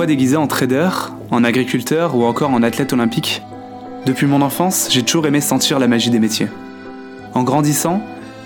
[0.00, 0.88] déguisé en trader,
[1.30, 3.42] en agriculteur ou encore en athlète olympique.
[4.06, 6.48] Depuis mon enfance, j'ai toujours aimé sentir la magie des métiers.
[7.34, 8.02] En grandissant,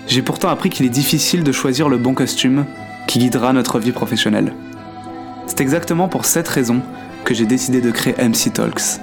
[0.07, 2.65] j'ai pourtant appris qu'il est difficile de choisir le bon costume
[3.07, 4.53] qui guidera notre vie professionnelle.
[5.47, 6.81] C'est exactement pour cette raison
[7.23, 8.99] que j'ai décidé de créer MC Talks.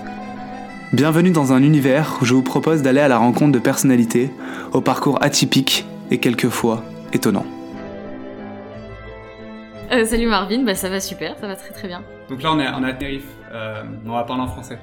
[0.92, 4.30] Bienvenue dans un univers où je vous propose d'aller à la rencontre de personnalités
[4.72, 7.46] au parcours atypique et quelquefois étonnant.
[9.92, 12.02] Euh, salut Marvin, bah, ça va super, ça va très très bien.
[12.28, 14.78] Donc là on est, on est à Tenerife, euh, on va parler en français.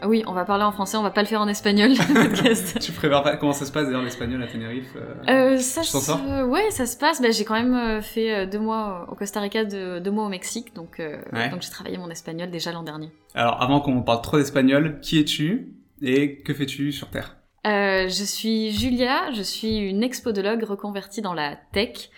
[0.00, 1.92] Ah oui, on va parler en français, on va pas le faire en espagnol.
[2.80, 6.44] tu préfères pas comment ça se passe d'ailleurs l'espagnol à Tenerife euh, euh Ça se...
[6.44, 7.22] Ouais, ça se passe.
[7.22, 10.74] Bah, j'ai quand même fait deux mois au Costa Rica, deux, deux mois au Mexique,
[10.74, 13.10] donc donc j'ai travaillé mon espagnol déjà l'an dernier.
[13.34, 17.36] Alors avant qu'on parle trop d'espagnol, qui es-tu et que fais-tu sur Terre?
[17.66, 22.10] Euh, Je suis Julia, je suis une expodologue reconvertie dans la tech.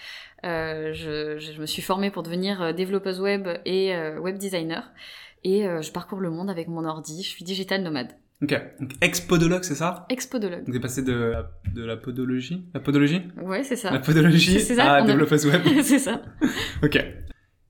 [0.45, 4.93] Euh, je, je, me suis formée pour devenir développeuse web et web designer
[5.45, 7.23] et euh, je parcours le monde avec mon ordi.
[7.23, 8.13] Je suis digital nomade.
[8.43, 10.07] Ok, donc expodologue, c'est ça?
[10.11, 10.65] Expodologue.
[10.65, 11.35] Donc t'es passé de,
[11.75, 12.65] de la podologie?
[12.73, 13.23] La podologie?
[13.43, 13.91] Ouais, c'est ça.
[13.91, 15.61] La podologie ça, à développeuse web.
[15.83, 16.23] c'est ça.
[16.83, 17.05] ok.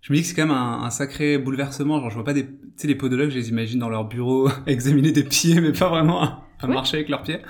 [0.02, 2.00] Je me dis que c'est quand même un, un, sacré bouleversement.
[2.00, 4.48] Genre, je vois pas des, tu sais, les podologues, je les imagine dans leur bureau
[4.66, 7.40] examiner des pieds, mais pas vraiment à, marcher avec leurs pieds.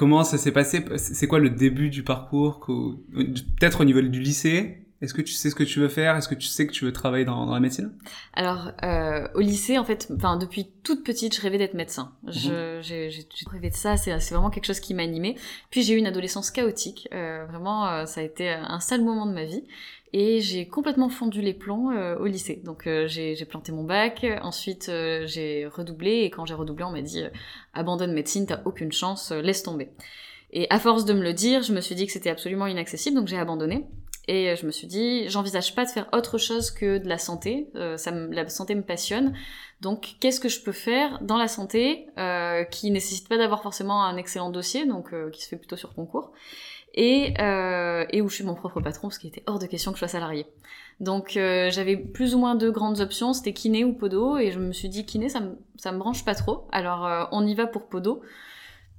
[0.00, 0.82] Comment ça s'est passé?
[0.96, 4.86] C'est quoi le début du parcours Peut-être au niveau du lycée?
[5.02, 6.16] Est-ce que tu sais ce que tu veux faire?
[6.16, 7.92] Est-ce que tu sais que tu veux travailler dans, dans la médecine?
[8.32, 12.12] Alors, euh, au lycée, en fait, enfin depuis toute petite, je rêvais d'être médecin.
[12.22, 12.80] Mhm.
[12.80, 13.10] J'ai
[13.50, 15.34] rêvé de ça, c'est vraiment quelque chose qui m'animait.
[15.70, 17.06] Puis j'ai eu une adolescence chaotique.
[17.12, 19.64] Euh, vraiment, euh, ça a été un sale moment de ma vie.
[20.12, 22.60] Et j'ai complètement fondu les plombs euh, au lycée.
[22.64, 26.90] Donc euh, j'ai planté mon bac, ensuite euh, j'ai redoublé, et quand j'ai redoublé, on
[26.90, 27.22] m'a dit
[27.74, 29.90] abandonne médecine, t'as aucune chance, laisse tomber.
[30.52, 33.16] Et à force de me le dire, je me suis dit que c'était absolument inaccessible,
[33.16, 33.86] donc j'ai abandonné.
[34.32, 37.68] Et je me suis dit, j'envisage pas de faire autre chose que de la santé.
[37.74, 39.34] Euh, ça la santé me passionne.
[39.80, 44.04] Donc, qu'est-ce que je peux faire dans la santé euh, qui nécessite pas d'avoir forcément
[44.04, 46.30] un excellent dossier, donc euh, qui se fait plutôt sur concours,
[46.94, 49.92] et, euh, et où je suis mon propre patron, parce qu'il était hors de question
[49.92, 50.46] que je sois salarié.
[51.00, 54.58] Donc, euh, j'avais plus ou moins deux grandes options, c'était kiné ou podo, et je
[54.58, 55.40] me suis dit kiné, ça
[55.76, 56.68] ça me branche pas trop.
[56.72, 58.22] Alors, on y va pour podo.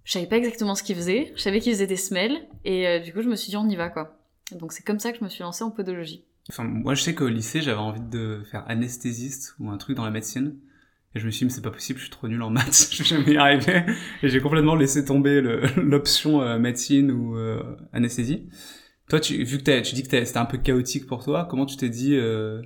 [0.03, 3.13] Je savais pas exactement ce qu'il faisait, je savais qu'il faisait des semelles, et du
[3.13, 4.17] coup, je me suis dit on y va quoi.
[4.51, 6.25] Donc c'est comme ça que je me suis lancée en podologie.
[6.49, 10.03] Enfin, moi je sais qu'au lycée j'avais envie de faire anesthésiste ou un truc dans
[10.03, 10.55] la médecine.
[11.13, 12.89] Et je me suis dit, mais c'est pas possible, je suis trop nul en maths,
[12.91, 13.83] je vais jamais y arriver.
[14.23, 15.41] Et j'ai complètement laissé tomber
[15.77, 17.61] l'option euh, médecine ou euh,
[17.93, 18.47] anesthésie.
[19.09, 21.75] Toi, tu, vu que tu dis que c'était un peu chaotique pour toi, comment tu
[21.75, 22.61] t'es dit, euh,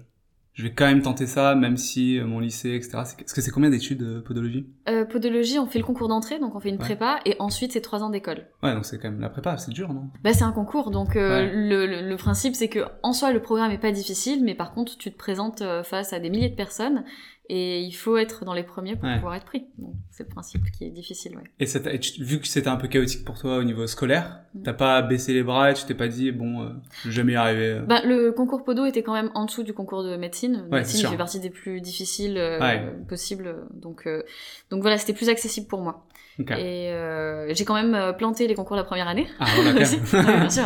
[0.56, 3.00] je vais quand même tenter ça, même si euh, mon lycée, etc.
[3.02, 4.66] Est-ce que c'est combien d'études de podologie?
[4.88, 7.82] Euh, Podologie, on fait le concours d'entrée, donc on fait une prépa, et ensuite c'est
[7.82, 8.46] trois ans d'école.
[8.64, 10.10] Ouais, donc c'est quand même la prépa, c'est dur, non?
[10.24, 13.42] Bah c'est un concours, donc euh, le, le, le, principe c'est que en soi le
[13.42, 16.56] programme est pas difficile, mais par contre tu te présentes face à des milliers de
[16.56, 17.04] personnes,
[17.50, 19.66] et il faut être dans les premiers pour pouvoir être pris.
[20.10, 21.44] c'est le principe qui est difficile, ouais.
[21.60, 21.80] Et, ça
[22.20, 24.64] vu que c'était un peu chaotique pour toi au niveau scolaire, mm.
[24.64, 26.70] t'as pas baissé les bras et tu t'es pas dit, bon, euh,
[27.04, 27.82] je vais jamais y arriver euh.
[27.82, 30.66] bah, Le concours Podo était quand même en dessous du concours de médecine.
[30.72, 33.56] Ouais, médecine fait partie des plus difficiles euh, possibles.
[33.74, 34.24] Donc, euh,
[34.70, 36.06] donc voilà, c'était plus accessible pour moi.
[36.38, 39.26] Et euh, j'ai quand même planté les concours la première année.
[39.40, 39.86] Ah, voilà, bien
[40.50, 40.66] sûr.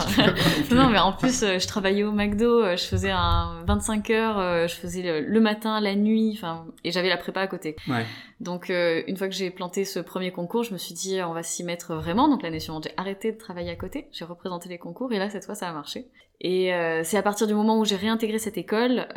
[0.72, 5.22] non, mais en plus, je travaillais au McDo, je faisais un 25 heures, je faisais
[5.22, 7.76] le, matin, la nuit, enfin, et j'avais la prépa à côté.
[7.88, 8.06] Ouais.
[8.40, 11.44] Donc, une fois que j'ai planté ce premier concours, je me suis dit, on va
[11.44, 12.28] s'y mettre vraiment.
[12.28, 15.30] Donc, l'année suivante, j'ai arrêté de travailler à côté, j'ai représenté les concours, et là,
[15.30, 16.08] cette fois, ça a marché.
[16.42, 16.72] Et
[17.04, 19.08] c'est à partir du moment où j'ai réintégré cette école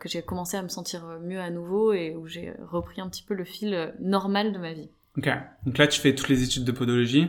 [0.00, 3.22] que j'ai commencé à me sentir mieux à nouveau et où j'ai repris un petit
[3.22, 4.88] peu le fil normal de ma vie.
[5.18, 5.28] Ok.
[5.66, 7.28] Donc là, tu fais toutes les études de podologie.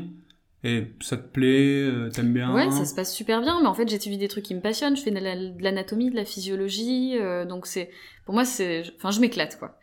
[0.65, 3.73] Et ça te plaît, euh, t'aimes bien Ouais, ça se passe super bien, mais en
[3.73, 7.43] fait j'étudie des trucs qui me passionnent, je fais de l'anatomie, de la physiologie, euh,
[7.43, 7.89] donc c'est
[8.25, 9.77] pour moi c'est enfin je m'éclate quoi.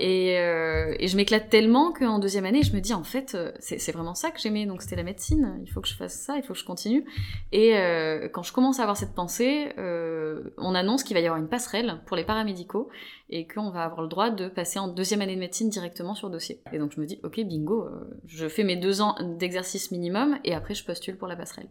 [0.00, 3.52] Et, euh, et je m'éclate tellement qu'en deuxième année je me dis en fait euh,
[3.58, 4.66] c'est vraiment ça que j'aimais.
[4.66, 5.58] Donc c'était la médecine.
[5.64, 7.04] Il faut que je fasse ça il faut que je continue.
[7.52, 11.26] Et euh, quand je commence à avoir cette pensée euh, on annonce qu'il va y
[11.26, 12.88] avoir une passerelle pour les paramédicaux
[13.28, 16.30] et qu'on va avoir le droit de passer en deuxième année de médecine directement sur
[16.30, 16.60] dossier.
[16.72, 20.38] Et donc je me dis ok bingo euh, je fais mes deux ans d'exercice minimum
[20.44, 21.68] et après je postule pour la passerelle.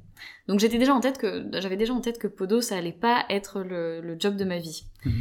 [0.47, 3.25] Donc j'étais déjà en tête que j'avais déjà en tête que Podo ça allait pas
[3.29, 4.85] être le, le job de ma vie.
[5.06, 5.13] Mhm.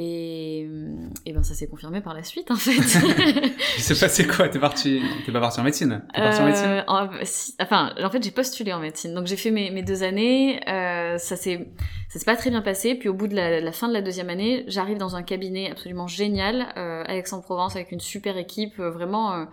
[0.00, 0.60] Et,
[1.26, 2.70] et ben ça s'est confirmé par la suite en fait.
[3.76, 4.48] Il s'est passé quoi?
[4.48, 6.04] T'es parti, t'es pas parti en médecine?
[6.14, 6.84] T'es parti en médecine?
[6.88, 7.24] Euh,
[7.60, 10.60] Enfin, en fait j'ai postulé en médecine, donc j'ai fait mes, mes, deux années.
[10.68, 11.68] Euh, ça s'est,
[12.08, 12.94] ça s'est pas très bien passé.
[12.94, 15.68] Puis au bout de la, la fin de la deuxième année, j'arrive dans un cabinet
[15.72, 19.46] absolument génial, euh, Aix-en-Provence, avec une super équipe, euh, vraiment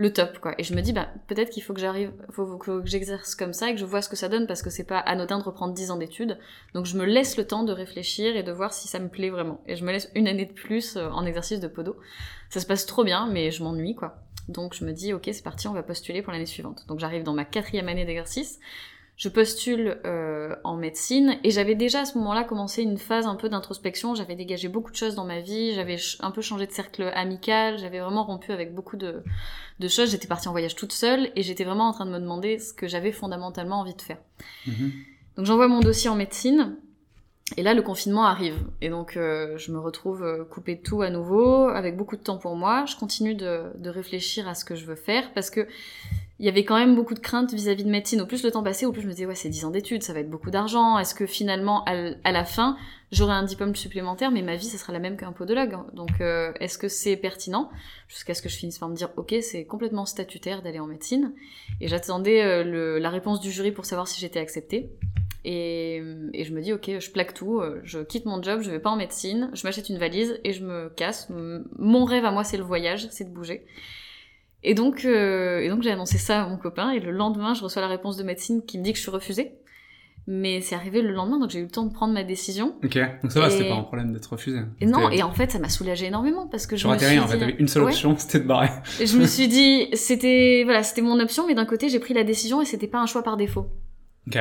[0.00, 0.54] le top quoi.
[0.56, 3.68] Et je me dis bah peut-être qu'il faut que j'arrive, faut, que j'exerce comme ça
[3.68, 5.74] et que je vois ce que ça donne parce que c'est pas anodin de reprendre
[5.74, 6.38] 10 ans d'études.
[6.72, 9.28] Donc je me laisse le temps de réfléchir et de voir si ça me plaît
[9.28, 9.60] vraiment.
[9.66, 11.96] Et je me laisse une année de plus euh, en exercice de podo.
[12.48, 14.16] Ça se passe trop bien, mais je m'ennuie quoi.
[14.48, 16.86] Donc je me dis ok c'est parti, on va postuler pour l'année suivante.
[16.88, 18.58] Donc j'arrive dans ma quatrième année d'exercice
[19.20, 23.34] je postule euh, en médecine et j'avais déjà à ce moment-là commencé une phase un
[23.34, 24.14] peu d'introspection.
[24.14, 27.78] J'avais dégagé beaucoup de choses dans ma vie, j'avais un peu changé de cercle amical,
[27.78, 29.22] j'avais vraiment rompu avec beaucoup de,
[29.78, 30.10] de choses.
[30.10, 32.72] J'étais partie en voyage toute seule et j'étais vraiment en train de me demander ce
[32.72, 34.16] que j'avais fondamentalement envie de faire.
[34.66, 34.90] Mhm.
[35.36, 36.78] Donc j'envoie mon dossier en médecine.
[37.58, 38.56] Et là, le confinement arrive.
[38.80, 42.22] Et donc, euh, je me retrouve euh, coupée de tout à nouveau, avec beaucoup de
[42.22, 42.84] temps pour moi.
[42.86, 45.66] Je continue de, de réfléchir à ce que je veux faire, parce que
[46.40, 48.22] il y avait quand même beaucoup de craintes vis-à-vis de médecine.
[48.22, 50.02] Au plus le temps passait, au plus je me disais, ouais, c'est 10 ans d'études,
[50.02, 50.96] ça va être beaucoup d'argent.
[50.96, 52.78] Est-ce que finalement, à, la fin,
[53.12, 56.50] j'aurai un diplôme supplémentaire, mais ma vie, ça sera la même qu'un podologue Donc, euh,
[56.58, 57.70] est-ce que c'est pertinent?
[58.08, 61.34] Jusqu'à ce que je finisse par me dire, ok, c'est complètement statutaire d'aller en médecine.
[61.82, 64.92] Et j'attendais euh, la réponse du jury pour savoir si j'étais acceptée.
[65.44, 66.02] Et,
[66.32, 68.78] et, je me dis, ok, je plaque tout, euh, je quitte mon job, je vais
[68.78, 71.28] pas en médecine, je m'achète une valise et je me casse.
[71.78, 73.66] Mon rêve à moi, c'est le voyage, c'est de bouger.
[74.62, 77.62] Et donc, euh, et donc j'ai annoncé ça à mon copain, et le lendemain, je
[77.62, 79.52] reçois la réponse de médecine qui me dit que je suis refusée.
[80.26, 82.74] Mais c'est arrivé le lendemain, donc j'ai eu le temps de prendre ma décision.
[82.84, 84.60] Ok, donc ça va, c'était pas un problème d'être refusée.
[84.80, 87.22] Et non, et en fait, ça m'a soulagé énormément parce que je me suis rien,
[87.24, 88.68] en fait, t'avais une seule option, c'était de barrer.
[89.00, 92.14] Et je me suis dit, c'était, voilà, c'était mon option, mais d'un côté, j'ai pris
[92.14, 93.66] la décision et c'était pas un choix par défaut.
[94.26, 94.38] Ok.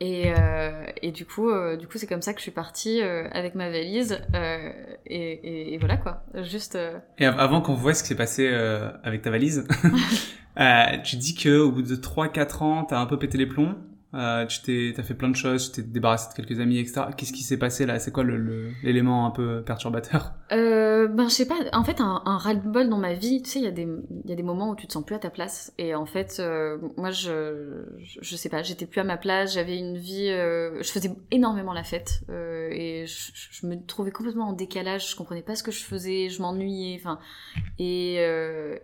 [0.00, 3.00] Et, euh, et du coup, euh, du coup, c'est comme ça que je suis partie
[3.00, 4.20] euh, avec ma valise.
[4.34, 4.72] Euh,
[5.06, 6.24] et, et, et, voilà quoi.
[6.42, 6.74] Juste.
[6.74, 9.66] Euh, et avant qu'on voit ce qui s'est passé euh, avec ta valise,
[11.04, 13.76] tu dis que au bout de 3-4 ans, t'as un peu pété les plombs.
[14.14, 17.06] Euh, tu t'as fait plein de choses, tu t'es débarrassé de quelques amis, etc.
[17.16, 17.98] Qu'est-ce qui s'est passé là?
[17.98, 20.32] C'est quoi l'élément un peu perturbateur?
[20.52, 21.56] Euh, Ben je sais pas.
[21.72, 23.42] En fait, un, un ras-le-bol dans ma vie.
[23.42, 23.88] Tu sais, il y a des,
[24.24, 25.72] y a des moments où tu te sens plus à ta place.
[25.78, 29.54] Et en fait, euh, moi, je, je, sais pas, j'étais plus à ma place.
[29.54, 34.52] J'avais une vie, euh, je faisais énormément la fête et je, me trouvais complètement en
[34.52, 35.10] décalage.
[35.10, 36.96] Je comprenais pas ce que je faisais, je m'ennuyais.
[37.00, 37.18] Enfin,
[37.78, 38.16] et,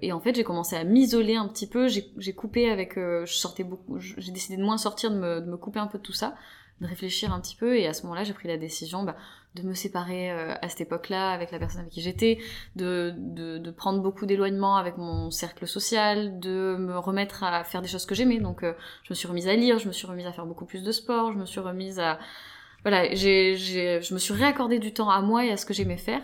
[0.03, 1.89] et en fait, j'ai commencé à m'isoler un petit peu.
[1.89, 3.99] J'ai, j'ai coupé avec, je sortais beaucoup.
[3.99, 6.35] J'ai décidé de moins sortir, de de me couper un peu de tout ça,
[6.81, 7.77] de réfléchir un petit peu.
[7.77, 9.17] Et à ce moment-là, j'ai pris la décision bah,
[9.55, 12.39] de me séparer euh, à cette époque-là avec la personne avec qui j'étais,
[12.77, 17.89] de, de, prendre beaucoup d'éloignement avec mon cercle social, de me remettre à faire des
[17.89, 18.39] choses que j'aimais.
[18.39, 18.75] Donc, euh,
[19.05, 20.93] je me suis remise à lire, je me suis remise à faire beaucoup plus de
[20.93, 22.19] sport, je me suis remise à
[22.83, 25.99] voilà, j'ai, je me suis réaccordé du temps à moi et à ce que j'aimais
[25.99, 26.23] faire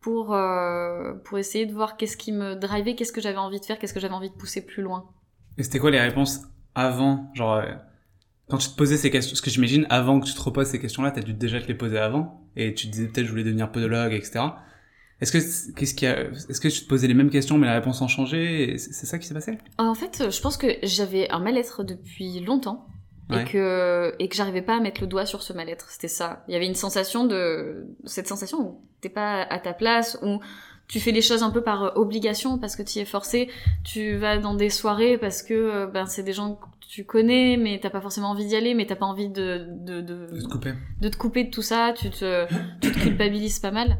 [0.00, 3.64] pour, euh, pour essayer de voir qu'est-ce qui me drivait, qu'est-ce que j'avais envie de
[3.66, 5.10] faire, qu'est-ce que j'avais envie de pousser plus loin.
[5.58, 6.40] Et c'était quoi les réponses
[6.74, 7.62] avant Genre,
[8.50, 10.80] quand tu te posais ces questions, ce que j'imagine, avant que tu te reposes ces
[10.80, 13.44] questions-là, t'as dû déjà te les poser avant, et tu te disais peut-être je voulais
[13.44, 14.40] devenir podologue, etc.
[15.20, 17.74] Est-ce que qu'est-ce qui a, est-ce que tu te posais les mêmes questions mais la
[17.74, 19.58] réponse ont changé C'est ça qui s'est passé?
[19.78, 22.86] En fait, je pense que j'avais un mal-être depuis longtemps
[23.30, 25.90] et que et que j'arrivais pas à mettre le doigt sur ce mal-être.
[25.90, 26.44] C'était ça.
[26.48, 30.40] Il y avait une sensation de cette sensation où t'es pas à ta place, où
[30.90, 33.48] tu fais les choses un peu par obligation parce que tu es forcé.
[33.84, 36.58] Tu vas dans des soirées parce que euh, ben c'est des gens
[36.88, 40.00] tu connais, mais t'as pas forcément envie d'y aller, mais t'as pas envie de de,
[40.00, 40.74] de, de, te couper.
[41.00, 42.46] de te couper de tout ça, tu te,
[42.80, 43.98] tu te culpabilises pas mal.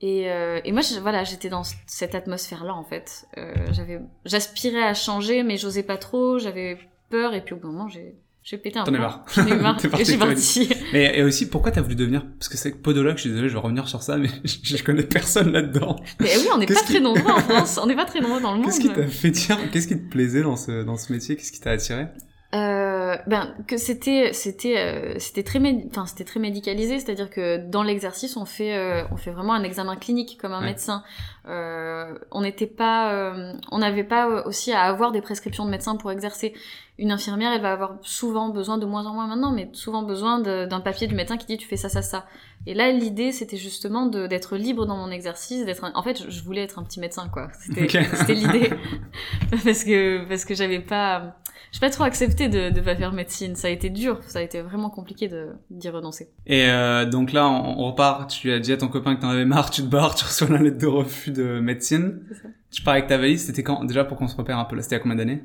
[0.00, 3.26] Et, euh, et moi, voilà, j'étais dans cette atmosphère-là, en fait.
[3.36, 6.78] Euh, j'avais, j'aspirais à changer, mais j'osais pas trop, j'avais
[7.10, 8.14] peur, et puis au bout d'un moment, j'ai,
[8.50, 8.90] j'ai pété un peu.
[8.90, 9.24] T'en ai marre.
[9.32, 9.78] J'en ai marre.
[10.00, 10.68] et j'ai parti.
[10.92, 13.14] Mais et aussi, pourquoi t'as voulu devenir Parce que c'est podologue.
[13.14, 15.94] Je suis désolé, je vais revenir sur ça, mais je, connais personne là-dedans.
[16.18, 17.78] Mais oui, on n'est pas très nombreux en France.
[17.80, 18.66] On n'est pas très nombreux dans le monde.
[18.66, 21.36] Qu'est-ce qui t'a fait dire Qu'est-ce qui te plaisait dans ce dans ce métier?
[21.36, 22.08] Qu'est-ce qui t'a attiré?
[22.52, 27.84] Euh, ben que c'était c'était euh, c'était très enfin c'était très médicalisé c'est-à-dire que dans
[27.84, 31.04] l'exercice on fait euh, on fait vraiment un examen clinique comme un médecin
[31.46, 36.10] euh, on n'était pas on n'avait pas aussi à avoir des prescriptions de médecin pour
[36.10, 36.52] exercer
[37.00, 40.38] une infirmière elle va avoir souvent besoin de moins en moins maintenant mais souvent besoin
[40.40, 42.26] d'un papier du médecin qui dit tu fais ça ça ça
[42.66, 46.62] et là l'idée c'était justement d'être libre dans mon exercice d'être en fait je voulais
[46.62, 48.70] être un petit médecin quoi c'était l'idée
[49.64, 51.40] parce que parce que j'avais pas
[51.72, 53.54] j'ai pas trop accepté de de pas faire médecine.
[53.54, 56.28] Ça a été dur, ça a été vraiment compliqué de d'y renoncer.
[56.46, 58.28] Et euh, donc là, on, repart.
[58.28, 60.48] Tu as dit à ton copain que t'en avais marre, tu te barres, tu reçois
[60.48, 62.22] la lettre de refus de médecine.
[62.42, 62.48] Ça.
[62.72, 63.46] Tu pars avec ta valise.
[63.46, 63.84] C'était quand?
[63.84, 65.44] Déjà pour qu'on se repère un peu là C'était à combien d'années?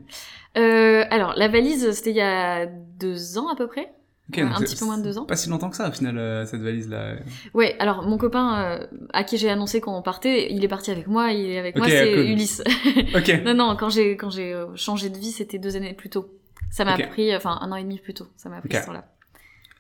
[0.58, 3.96] Euh, Alors la valise, c'était il y a deux ans à peu près
[4.34, 5.26] un petit peu moins de deux ans.
[5.26, 7.16] Pas si longtemps que ça, au final, euh, cette valise-là.
[7.54, 11.08] Ouais, alors mon copain euh, à qui j'ai annoncé qu'on partait, il est parti avec
[11.08, 12.64] moi, il est avec moi, c'est Ulysse.
[13.16, 13.42] ok.
[13.46, 16.30] non, non, quand j'ai quand j'ai euh, changé de vie, c'était deux années plus tôt.
[16.72, 19.06] Ça m'a pris, enfin un an et demi plus tôt, ça m'a pris ce temps-là.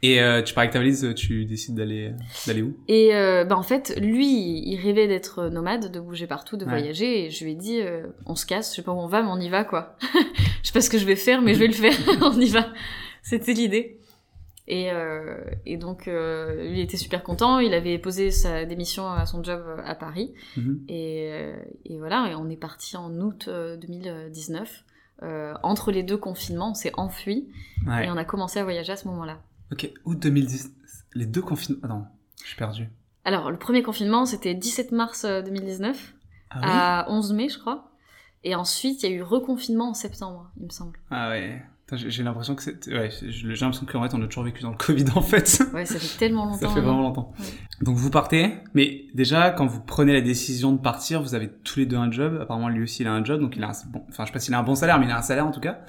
[0.05, 2.13] Et euh, tu pars avec ta valise, tu décides d'aller
[2.45, 2.77] d'aller où?
[2.87, 7.25] Et euh, bah en fait, lui, il rêvait d'être nomade, de bouger partout, de voyager.
[7.25, 9.21] Et je lui ai dit, euh, on se casse, je sais pas où on va,
[9.23, 9.95] mais on y va quoi.
[10.13, 11.93] je sais pas ce que je vais faire, mais je vais le faire.
[12.21, 12.67] on y va.
[13.23, 13.99] C'était l'idée.
[14.67, 17.59] Et, euh, et donc, euh, il était super content.
[17.59, 20.33] Il avait posé sa démission à son job à Paris.
[20.57, 20.81] Mhm.
[20.87, 24.83] Et, euh, et voilà, et on est parti en août euh, 2019.
[25.23, 27.47] Euh, entre les deux confinements, on s'est enfui
[27.87, 28.05] Ouais.
[28.05, 29.39] et on a commencé à voyager à ce moment-là.
[29.71, 30.71] Ok, août 2010.
[31.13, 31.87] Les deux confinements.
[31.87, 32.05] Non,
[32.41, 32.89] je suis perdu.
[33.23, 36.13] Alors, le premier confinement, c'était 17 mars euh, 2019
[36.51, 37.91] Ah oui à 11 mai, je crois.
[38.43, 40.99] Et ensuite, il y a eu reconfinement en septembre, il me semble.
[41.09, 41.63] Ah ouais.
[41.87, 42.87] Attends, J'ai l'impression que c'est.
[42.87, 45.63] Ouais, j'ai l'impression qu'en fait, on a toujours vécu dans le Covid en fait.
[45.73, 46.67] Ouais, ça fait tellement longtemps.
[46.67, 47.33] Ça fait vraiment longtemps.
[47.39, 47.45] Ouais.
[47.81, 51.79] Donc vous partez, mais déjà quand vous prenez la décision de partir, vous avez tous
[51.79, 52.39] les deux un job.
[52.41, 54.33] Apparemment lui aussi il a un job, donc il a un bon, enfin je sais
[54.33, 55.81] pas s'il a un bon salaire, mais il a un salaire en tout cas.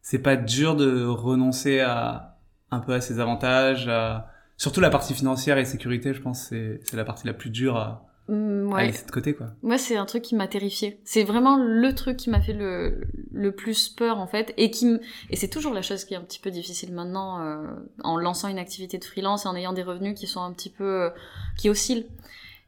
[0.00, 2.31] C'est pas dur de renoncer à
[2.72, 4.28] un peu à ses avantages, à...
[4.56, 6.12] surtout la partie financière et sécurité.
[6.14, 9.34] Je pense c'est c'est la partie la plus dure à, Mm, à laisser de côté
[9.34, 9.48] quoi.
[9.64, 11.00] Moi, c'est un truc qui m'a terrifiée.
[11.04, 13.00] C'est vraiment le truc qui m'a fait le,
[13.32, 14.54] le plus peur, en fait.
[14.56, 15.00] Et qui m-
[15.30, 17.66] et c'est toujours la chose qui est un petit peu difficile maintenant, euh,
[18.04, 20.70] en lançant une activité de freelance et en ayant des revenus qui sont un petit
[20.70, 21.10] peu, euh,
[21.58, 22.06] qui oscillent.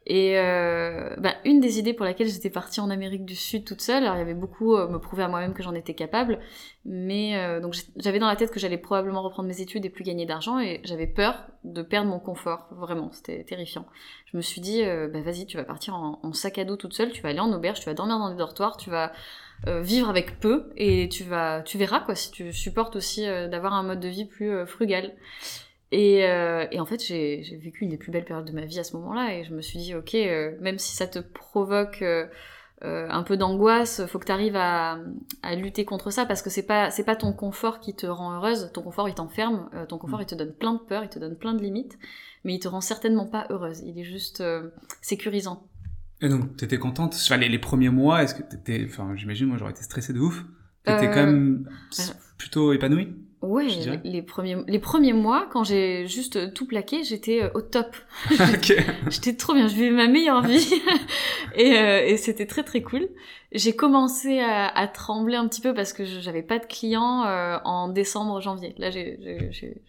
[0.07, 3.81] Et euh, bah, une des idées pour laquelle j'étais partie en Amérique du Sud toute
[3.81, 6.39] seule, alors il y avait beaucoup euh, me prouver à moi-même que j'en étais capable,
[6.85, 10.03] mais euh, donc j'avais dans la tête que j'allais probablement reprendre mes études et plus
[10.03, 13.87] gagner d'argent, et j'avais peur de perdre mon confort, vraiment, c'était terrifiant.
[14.31, 16.93] Je me suis dit, euh, bah vas-y, tu vas partir en, sac à dos toute
[16.93, 19.11] seule, tu vas aller en auberge, tu vas dormir dans des dortoirs, tu vas
[19.65, 23.73] euh, vivre avec peu, et tu vas, tu verras quoi si tu supportes aussi d'avoir
[23.73, 25.15] un mode de vie plus frugal.
[25.91, 28.79] Et, euh, et en fait, j'ai vécu une des plus belles périodes de ma vie
[28.79, 32.01] à ce moment-là, et je me suis dit, ok, euh, même si ça te provoque
[32.01, 32.27] euh,
[32.81, 34.99] un peu d'angoisse, faut que tu arrives à,
[35.43, 38.35] à lutter contre ça, parce que c'est pas c'est pas ton confort qui te rend
[38.35, 41.19] heureuse, ton confort il t'enferme, ton confort il te donne plein de peur, il te
[41.19, 41.97] donne plein de limites,
[42.43, 44.43] mais il te rend certainement pas heureuse, il est juste
[45.01, 45.67] sécurisant.
[46.21, 47.13] Et donc t'étais contente?
[47.15, 50.19] Enfin, les, les premiers mois, est-ce que t'étais, enfin j'imagine moi j'aurais été stressée de
[50.19, 50.43] ouf.
[50.83, 51.69] T'étais quand même
[52.37, 53.15] plutôt épanouie?
[53.45, 57.61] Ouais, les, les premiers les premiers mois, quand j'ai juste tout plaqué, j'étais euh, au
[57.61, 57.95] top.
[58.31, 58.75] ok.
[59.09, 60.67] J'étais trop bien, je vivais ma meilleure vie
[61.55, 63.07] et, euh, et c'était très très cool.
[63.51, 67.57] J'ai commencé à, à trembler un petit peu parce que j'avais pas de clients euh,
[67.63, 68.75] en décembre janvier.
[68.77, 69.17] Là j'ai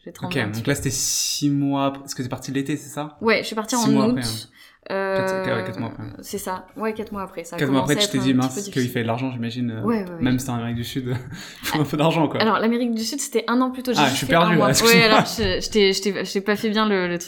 [0.07, 0.13] Ok.
[0.13, 1.93] tremblé un petit Donc là c'était six mois.
[2.05, 3.17] Est-ce que c'est parti de l'été, c'est ça?
[3.21, 4.11] Ouais, je suis partie six en mois août.
[4.19, 4.49] après, hein.
[4.93, 6.05] Euh, mois après.
[6.23, 6.67] C'est ça.
[6.77, 7.45] Ouais, quatre mois après.
[7.45, 9.71] Ça a Quatre mois après, tu t'es dit mince qu'il fait de l'argent, j'imagine.
[9.71, 10.23] euh, Ouais, ouais, ouais.
[10.23, 11.17] Même si t'es en Amérique du Sud,
[11.63, 12.41] il faut un peu d'argent quoi.
[12.41, 13.93] Alors l'Amérique du Sud c'était un an plus tôt.
[13.97, 14.67] Ah, je suis perdu, là.
[14.67, 17.19] Ouais, alors je, je t'ai- je t'ai- je t'ai pas fait bien le- le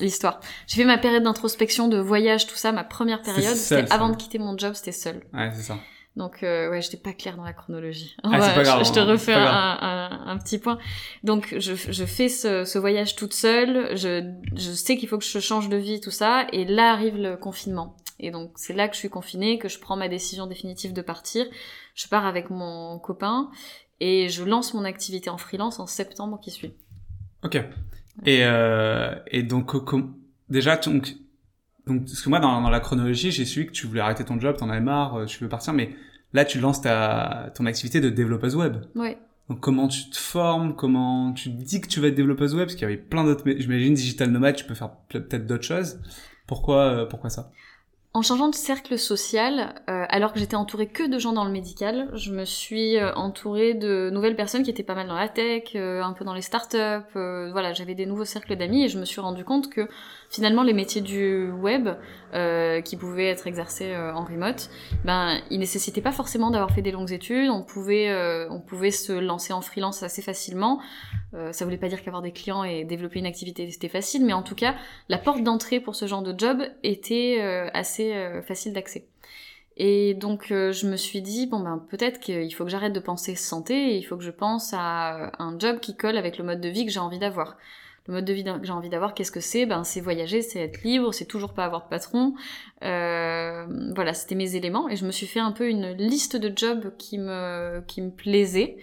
[0.00, 0.40] l'histoire.
[0.66, 2.72] J'ai fait ma période d'introspection, de voyage, tout ça.
[2.72, 4.12] Ma première période, c'était avant ça.
[4.12, 5.16] de quitter mon job, c'était seul.
[5.32, 5.76] Ouais, c'est ça.
[6.18, 8.14] Donc euh, ouais, j'étais pas claire dans la chronologie.
[8.24, 10.78] Ah, Ouais, pas grave, je, je te hein, refais un, un, un petit point.
[11.22, 13.96] Donc je, je fais ce, ce voyage toute seule.
[13.96, 16.46] Je, je sais qu'il faut que je change de vie, tout ça.
[16.52, 17.96] Et là arrive le confinement.
[18.18, 21.02] Et donc c'est là que je suis confinée, que je prends ma décision définitive de
[21.02, 21.46] partir.
[21.94, 23.48] Je pars avec mon copain
[24.00, 26.74] et je lance mon activité en freelance en septembre qui suit.
[27.44, 27.54] Ok.
[28.26, 29.72] Et, euh, et donc,
[30.48, 31.14] déjà, donc,
[31.86, 34.40] donc, parce que moi, dans, dans la chronologie, j'ai su que tu voulais arrêter ton
[34.40, 35.94] job, t'en avais marre, euh, tu veux partir, mais
[36.32, 38.76] là, tu lances ta, ton activité de développeuse web.
[38.94, 39.18] Ouais.
[39.48, 42.66] Donc, comment tu te formes, comment tu te dis que tu vas être développeuse web,
[42.66, 46.00] parce qu'il y avait plein d'autres, j'imagine, digital nomade, tu peux faire peut-être d'autres choses.
[46.46, 47.50] Pourquoi, euh, pourquoi ça?
[48.14, 51.52] En changeant de cercle social, euh, alors que j'étais entourée que de gens dans le
[51.52, 55.28] médical, je me suis euh, entourée de nouvelles personnes qui étaient pas mal dans la
[55.28, 57.04] tech, euh, un peu dans les startups.
[57.14, 59.88] voilà, j'avais des nouveaux cercles d'amis et je me suis rendu compte que
[60.30, 61.88] finalement les métiers du web,
[62.34, 64.68] euh, qui pouvaient être exercés euh, en remote,
[65.04, 67.48] ben ils nécessitaient pas forcément d'avoir fait des longues études.
[67.50, 70.80] On pouvait, euh, on pouvait se lancer en freelance assez facilement.
[71.34, 74.32] Euh, ça voulait pas dire qu'avoir des clients et développer une activité c'était facile, mais
[74.32, 74.74] en tout cas
[75.08, 78.12] la porte d'entrée pour ce genre de job était euh, assez
[78.46, 79.06] facile d'accès.
[79.78, 83.00] Et donc euh, je me suis dit bon ben peut-être qu'il faut que j'arrête de
[83.00, 86.44] penser santé et il faut que je pense à un job qui colle avec le
[86.44, 87.56] mode de vie que j'ai envie d'avoir.
[88.08, 89.66] Le mode de vie que j'ai envie d'avoir, qu'est-ce que c'est?
[89.66, 92.34] Ben c'est voyager, c'est être libre, c'est toujours pas avoir de patron.
[92.82, 94.88] Euh, voilà, c'était mes éléments.
[94.88, 98.10] Et je me suis fait un peu une liste de jobs qui me qui me
[98.10, 98.78] plaisaient.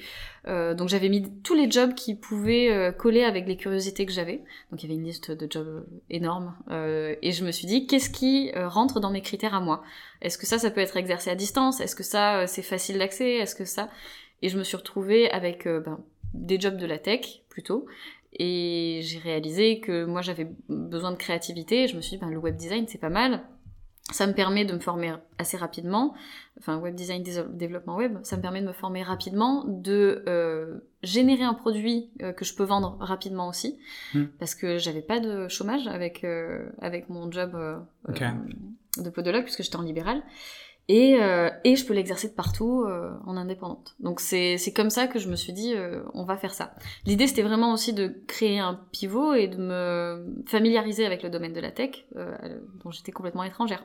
[0.47, 4.11] Euh, donc j'avais mis tous les jobs qui pouvaient euh, coller avec les curiosités que
[4.11, 4.43] j'avais.
[4.69, 6.55] Donc il y avait une liste de jobs énorme.
[6.69, 9.81] Euh, et je me suis dit qu'est-ce qui euh, rentre dans mes critères à moi?
[10.21, 11.81] Est-ce que ça ça peut être exercé à distance?
[11.81, 13.37] Est-ce que ça euh, c'est facile d'accès?
[13.37, 13.89] Est-ce que ça?
[14.43, 15.99] Et je me suis retrouvée avec euh, ben,
[16.35, 17.87] des jobs de la tech plutôt
[18.37, 21.83] et j'ai réalisé que moi j'avais besoin de créativité.
[21.83, 23.43] Et je me suis dit ben, le web design c'est pas mal.
[24.11, 26.13] Ça me permet de me former assez rapidement,
[26.59, 27.23] enfin web design,
[27.53, 32.31] développement web, ça me permet de me former rapidement, de euh, générer un produit euh,
[32.31, 33.79] que je peux vendre rapidement aussi,
[34.13, 34.25] Hmm.
[34.37, 37.57] parce que j'avais pas de chômage avec euh, avec mon job
[38.07, 40.21] de podologue puisque j'étais en libéral.
[40.87, 43.95] Et, euh, et je peux l'exercer de partout euh, en indépendante.
[43.99, 46.75] Donc c'est comme ça que je me suis dit euh, on va faire ça.
[47.05, 51.53] L'idée c'était vraiment aussi de créer un pivot et de me familiariser avec le domaine
[51.53, 52.35] de la tech euh,
[52.83, 53.83] dont j'étais complètement étrangère.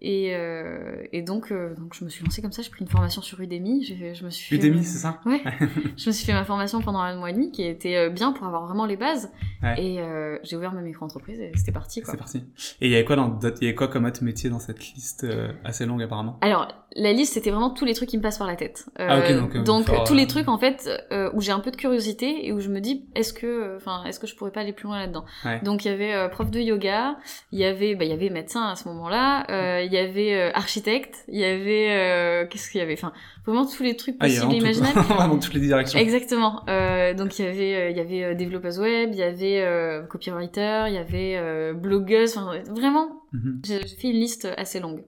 [0.00, 2.90] Et, euh, et donc, euh, donc je me suis lancée comme ça, j'ai pris une
[2.90, 3.82] formation sur Udemy,
[4.14, 5.42] je me suis Udemy, c'est ça Ouais,
[5.96, 8.32] je me suis fait ma formation pendant un mois et demi qui était euh, bien
[8.32, 9.32] pour avoir vraiment les bases.
[9.62, 9.82] Ouais.
[9.82, 12.02] Et euh, j'ai ouvert ma micro-entreprise et c'était parti.
[12.04, 12.44] C'est parti.
[12.80, 14.94] Et il y avait quoi dans il y avait quoi comme autre métier dans cette
[14.94, 15.26] liste
[15.64, 16.38] assez longue apparemment?
[16.42, 18.86] Alors, la liste, c'était vraiment tous les trucs qui me passent par la tête.
[18.98, 20.88] Ah, ok, donc, donc, tous les trucs, en fait,
[21.34, 24.20] où j'ai un peu de curiosité et où je me dis, est-ce que, enfin, est-ce
[24.20, 25.24] que je pourrais pas aller plus loin là-dedans?
[25.44, 25.60] Ouais.
[25.62, 27.16] Donc, il y avait prof de yoga,
[27.50, 29.44] il y avait, bah, il y avait médecin à ce moment-là,
[29.92, 32.94] y avait euh, architecte, il y avait, euh, qu'est-ce qu'il y avait?
[32.94, 33.12] Enfin,
[33.46, 35.14] vraiment tous les trucs Ah, il possibles et vraiment tout, imaginables.
[35.14, 35.98] Vraiment toutes les directions.
[35.98, 36.62] Exactement.
[36.68, 39.64] Euh, donc il y avait, il y avait développeuse web, il y avait
[40.08, 42.36] copywriter, il y avait blogueuse.
[42.36, 43.60] Enfin vraiment, Mhm.
[43.64, 45.04] j'ai j'ai fait une liste assez longue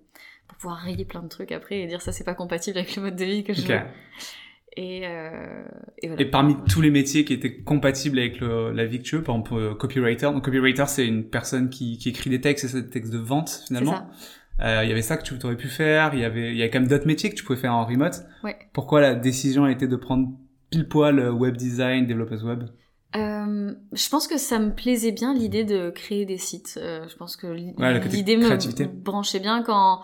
[0.46, 3.02] pour pouvoir rayer plein de trucs après et dire ça c'est pas compatible avec le
[3.02, 3.68] mode de vie que je Ok.
[3.68, 3.78] veux.
[4.76, 5.64] Et, euh,
[5.98, 6.22] et voilà.
[6.22, 9.22] Et parmi tous les métiers qui étaient compatibles avec le- la vie que tu veux,
[9.22, 10.26] par exemple euh, copywriter.
[10.26, 13.18] Donc copywriter, c'est une personne qui, qui écrit des textes et c'est des textes de
[13.18, 13.92] vente c'est finalement.
[13.92, 14.06] ça.
[14.60, 16.12] Euh, Il y avait ça que tu aurais pu faire.
[16.14, 17.84] Il y avait, il y a quand même d'autres métiers que tu pouvais faire en
[17.86, 18.16] remote.
[18.44, 18.56] Ouais.
[18.72, 20.28] Pourquoi la décision a été de prendre
[20.70, 22.64] pile poil euh, web design, développeuse web?
[23.16, 26.78] Euh, je pense que ça me plaisait bien l'idée de créer des sites.
[26.80, 30.00] Euh, je pense que li- Ouais, l'idée me branchait bien quand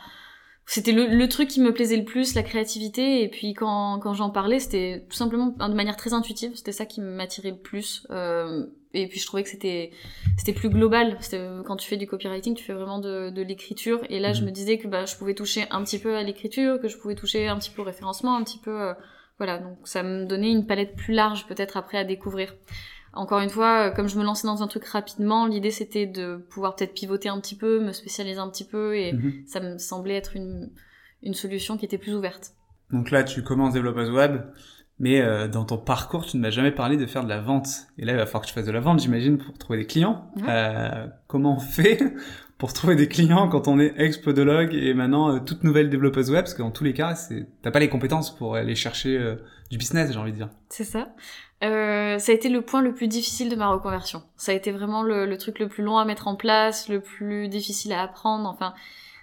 [0.69, 3.23] c'était le, le truc qui me plaisait le plus, la créativité.
[3.23, 6.53] Et puis quand, quand j'en parlais, c'était tout simplement de manière très intuitive.
[6.57, 8.05] C'était ça qui m'attirait le plus.
[8.11, 9.91] Euh, et puis je trouvais que c'était
[10.39, 11.19] c'était plus global.
[11.67, 14.01] Quand tu fais du copywriting, tu fais vraiment de, de l'écriture.
[14.11, 14.47] Et là, je Mhm.
[14.47, 17.15] me disais que bah, je pouvais toucher un petit peu à l'écriture, que je pouvais
[17.15, 18.81] toucher un petit peu au référencement, un petit peu.
[18.81, 18.95] euh,
[19.39, 22.55] voilà, donc ça me donnait une palette plus large peut-être après à découvrir.
[23.13, 26.37] Encore une fois, euh, comme je me lançais dans un truc rapidement, l'idée c'était de
[26.51, 29.45] pouvoir peut-être pivoter un petit peu, me spécialiser un petit peu, et Mhm.
[29.47, 30.71] ça me semblait être une,
[31.23, 32.53] une solution qui était plus ouverte.
[32.91, 34.41] Donc là, tu commences développeuse web,
[34.99, 37.69] mais euh, dans ton parcours, tu ne m'as jamais parlé de faire de la vente.
[37.99, 39.87] Et là, il va falloir que tu fasses de la vente, j'imagine, pour trouver des
[39.87, 40.31] clients.
[40.37, 40.45] Ouais.
[40.49, 42.15] Euh, comment on fait
[42.59, 46.45] pour trouver des clients quand on est ex-podologue et maintenant euh, toute nouvelle développeuse web?
[46.45, 49.37] Parce que dans tous les cas, c'est t'as pas les compétences pour aller chercher euh,
[49.71, 50.51] du business, j'ai envie de dire.
[50.71, 51.09] C'est ça.
[51.63, 54.23] Euh, ça a été le point le plus difficile de ma reconversion.
[54.37, 57.01] Ça a été vraiment le, le truc le plus long à mettre en place, le
[57.01, 58.49] plus difficile à apprendre.
[58.49, 58.75] Enfin,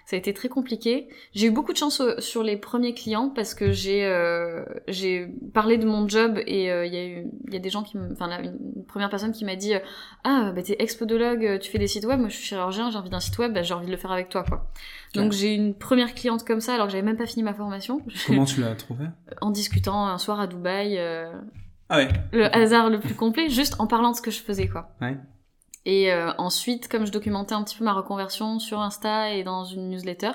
[0.06, 1.08] ça a été très compliqué.
[1.32, 5.28] J'ai eu beaucoup de chance au- sur les premiers clients parce que j'ai euh, j'ai
[5.54, 7.82] parlé de mon job et euh, il y a eu il y a des gens
[7.82, 9.78] qui me enfin une, première personne qui m'a dit euh,
[10.24, 13.10] ah bah t'es ex-podologue, tu fais des sites web, moi je suis chirurgien, j'ai envie
[13.10, 14.70] d'un site web, bah, j'ai envie de le faire avec toi quoi.
[15.14, 17.54] Donc j'ai eu une première cliente comme ça alors que j'avais même pas fini ma
[17.54, 19.06] formation Comment tu l'as trouvé
[19.40, 20.98] en discutant un soir à Dubaï.
[20.98, 21.32] euh,
[21.88, 22.08] Ah ouais.
[22.32, 24.90] le hasard le plus complet, juste en parlant de ce que je faisais, quoi.
[25.00, 25.16] Ouais.
[25.86, 29.64] Et euh, ensuite, comme je documentais un petit peu ma reconversion sur Insta et dans
[29.64, 30.32] une newsletter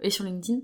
[0.00, 0.60] et sur LinkedIn,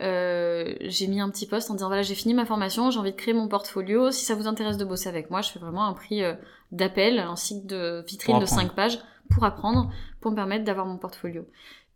[0.00, 3.12] euh, j'ai mis un petit post en disant voilà j'ai fini ma formation, j'ai envie
[3.12, 4.10] de créer mon portfolio.
[4.10, 6.34] Si ça vous intéresse de bosser avec moi, je fais vraiment un prix euh,
[6.72, 8.62] d'appel, un site de vitrine de apprendre.
[8.62, 8.98] 5 pages
[9.30, 11.46] pour apprendre, pour me permettre d'avoir mon portfolio.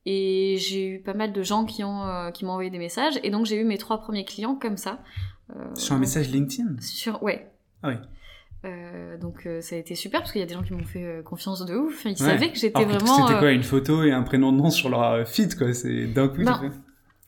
[0.04, 3.30] Et j'ai eu pas mal de gens qui ont qui m'ont envoyé des messages et
[3.30, 4.98] donc j'ai eu mes trois premiers clients comme ça.
[5.74, 6.80] Sur un donc- message LinkedIn?
[6.80, 7.52] sur ouais.
[7.84, 7.94] Ah oui.
[8.64, 10.84] Euh, donc euh, ça a été super parce qu'il y a des gens qui m'ont
[10.84, 12.04] fait euh, confiance de ouf.
[12.04, 12.14] Ils Ouais.
[12.16, 13.26] savaient que j'étais vraiment.
[13.26, 15.72] C'était euh, quoi Une photo et un prénom de nom sur leur euh, feed, quoi?
[15.74, 16.42] C'est d'un coup.
[16.44, 16.70] Ben,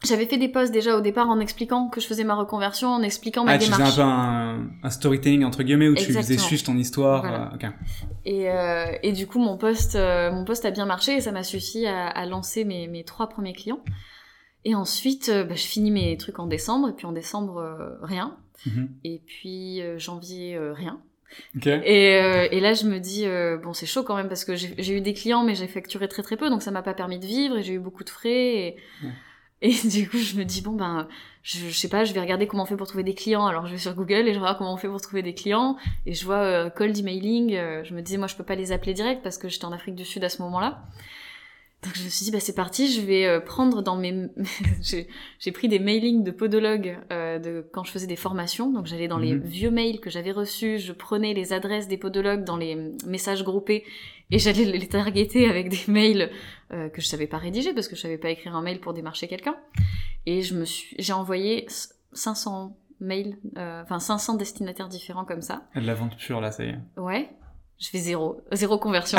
[0.05, 3.03] J'avais fait des posts déjà au départ en expliquant que je faisais ma reconversion, en
[3.03, 3.97] expliquant ma Ah, tu faisais un démarche.
[3.97, 7.23] peu un, un storytelling entre guillemets où tu faisais suivre ton histoire.
[7.23, 7.51] Voilà.
[7.53, 7.73] euh, ok.
[8.27, 11.33] Et, euh, et du coup mon post, euh, mon post a bien marché et ça
[11.33, 13.81] m'a suffi à, à lancer mes, mes trois premiers clients.
[14.67, 17.97] Et ensuite, euh, bah, je finis mes trucs en décembre et puis en décembre euh,
[18.03, 18.37] rien.
[18.67, 18.89] Mhm.
[19.05, 21.01] Et puis euh, janvier euh, rien.
[21.85, 24.55] Et, euh, et là, je me dis, euh, bon, c'est chaud quand même parce que
[24.57, 27.19] j'ai eu des clients, mais j'ai facturé très très peu, donc ça m'a pas permis
[27.19, 28.31] de vivre et j'ai eu beaucoup de frais.
[28.57, 29.11] Et, Ouais.
[29.63, 31.09] et du coup, je me dis, bon, ben,
[31.43, 33.47] je, je sais pas, je vais regarder comment on fait pour trouver des clients.
[33.47, 35.77] Alors, je vais sur Google et je regarde comment on fait pour trouver des clients.
[36.07, 37.55] Et je vois euh, cold emailing.
[37.55, 39.73] euh, je me disais, moi, je peux pas les appeler direct parce que j'étais en
[39.73, 40.83] Afrique du Sud à ce moment-là.
[41.85, 44.29] Donc, je me suis dit, bah, c'est parti, je vais euh, prendre dans mes.
[44.83, 48.71] j'ai pris des mailings de podologues euh, de quand je faisais des formations.
[48.73, 49.43] Donc, j'allais dans les Mhm.
[49.43, 53.85] vieux mails que j'avais reçus, je prenais les adresses des podologues dans les messages groupés
[54.31, 56.31] et j'allais les targeter avec des mails
[56.73, 58.95] euh, que je savais pas rédiger parce que je savais pas écrire un mail pour
[58.95, 59.57] démarcher quelqu'un.
[60.27, 61.67] Et je me suis, j'ai envoyé
[62.13, 65.65] 500 mails, euh, enfin 500 destinataires différents comme ça.
[65.75, 66.79] De la vente pure là, ça y est.
[66.97, 67.29] Ouais.
[67.79, 69.19] Je fais zéro, zéro conversion.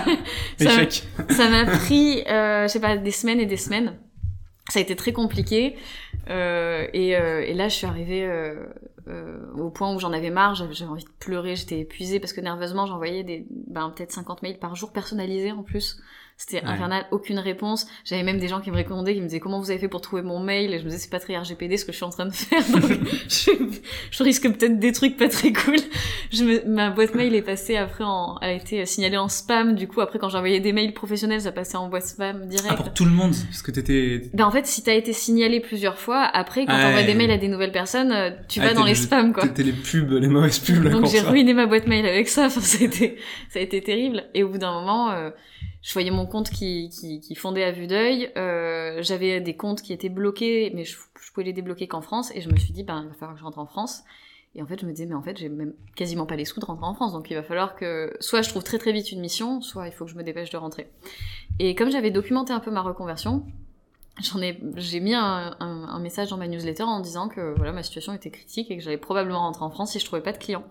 [0.60, 1.04] Échec.
[1.30, 3.98] ça m'a pris, euh, je sais pas, des semaines et des semaines.
[4.68, 5.76] Ça a été très compliqué.
[6.30, 8.66] Euh, et, euh, et, là, je suis arrivée euh,
[9.08, 12.40] euh, au point où j'en avais marre, j'avais envie de pleurer, j'étais épuisée parce que
[12.40, 15.98] nerveusement, j'envoyais des, ben, peut-être 50 mails par jour personnalisés en plus.
[16.40, 17.88] C'était infernal, aucune réponse.
[18.04, 20.00] J'avais même des gens qui me répondaient, qui me disaient comment vous avez fait pour
[20.00, 22.04] trouver mon mail, et je me disais c'est pas très RGPD ce que je suis
[22.04, 22.84] en train de faire, donc
[23.28, 23.50] je,
[24.12, 25.78] je, risque peut-être des trucs pas très cool.
[26.32, 29.88] Je me, ma boîte mail est passée après en, a été signalée en spam, du
[29.88, 32.68] coup après quand j'envoyais des mails professionnels, ça passait en boîte spam direct.
[32.70, 34.30] Ah, pour tout le monde, parce que t'étais.
[34.32, 37.38] Ben en fait, si t'as été signalé plusieurs fois, après quand t'envoies des mails à
[37.38, 39.42] des nouvelles personnes, euh, tu vas dans les spams quoi.
[39.42, 40.88] T'étais les pubs, les mauvaises pubs.
[40.88, 42.46] donc j'ai ruiné ma boîte mail avec ça.
[42.46, 43.16] Enfin, c'était,
[43.50, 44.22] ça a été terrible.
[44.34, 45.10] Et au bout d'un moment.
[45.10, 45.30] Euh,
[45.82, 48.30] je voyais mon compte qui, qui, qui fondait à vue d'œil.
[48.36, 50.96] Euh, J'avais des comptes qui étaient bloqués, mais je,
[51.32, 52.32] pouvais les débloquer qu'en France.
[52.34, 54.02] Et je me suis dit, ben, il va falloir que je rentre en France.
[54.54, 56.58] Et en fait, je me disais, mais en fait, j'ai même quasiment pas les sous
[56.58, 57.12] de rentrer en France.
[57.12, 59.92] Donc, il va falloir que soit je trouve très très vite une mission, soit il
[59.92, 60.90] faut que je me dépêche de rentrer.
[61.58, 63.44] Et comme j'avais documenté un peu ma reconversion,
[64.42, 67.82] ai, j'ai mis un, un, un, message dans ma newsletter en disant que voilà, ma
[67.82, 70.38] situation était critique et que j'allais probablement rentrer en France si je trouvais pas de
[70.38, 70.64] clients.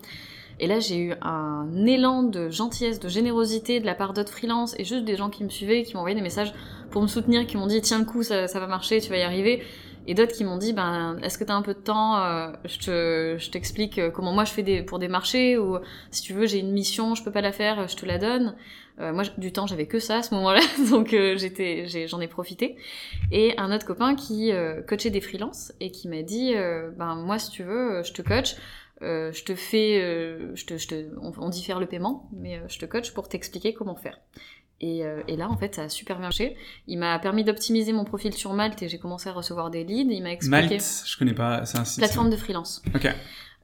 [0.60, 4.76] Et là, j'ai eu un élan de gentillesse, de générosité de la part d'autres freelances
[4.80, 6.54] et juste des gens qui me suivaient, qui m'ont envoyé des messages
[6.90, 9.22] pour me soutenir, qui m'ont dit tiens le coup, ça, va marcher, tu vas y
[9.22, 9.62] arriver.
[10.10, 12.80] Et d'autres qui m'ont dit ben est-ce que t'as un peu de temps euh, Je
[12.80, 15.78] te je t'explique euh, comment moi je fais des pour des marchés ou
[16.12, 18.56] si tu veux j'ai une mission, je peux pas la faire, je te la donne.
[19.00, 22.78] Euh, moi du temps j'avais que ça à ce moment-là, donc j'étais j'en ai, profité.
[23.34, 24.54] Et un autre copain qui
[24.88, 26.54] coachait des freelances et qui m'a dit
[26.98, 28.56] ben moi si tu veux je te coach.
[29.04, 32.58] Euh, je te fais, euh, je te, je te, on, on, diffère le paiement, mais
[32.58, 34.20] euh, je te coach pour t'expliquer comment faire.
[34.80, 36.56] Et, et, là, en fait, ça a super bien marché.
[36.86, 40.14] Il m'a permis d'optimiser mon profil sur Malte et j'ai commencé à recevoir des leads.
[40.14, 40.70] Il m'a expliqué.
[40.70, 41.98] Malte, je connais pas, c'est un site.
[41.98, 42.84] Plateforme de freelance.
[42.94, 43.08] Ok.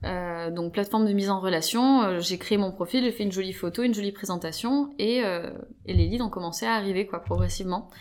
[0.06, 3.54] Euh, donc plateforme de mise en relation, j'ai créé mon profil, j'ai fait une jolie
[3.54, 7.92] photo, une jolie présentation et, et les leads ont commencé à arriver quoi progressivement.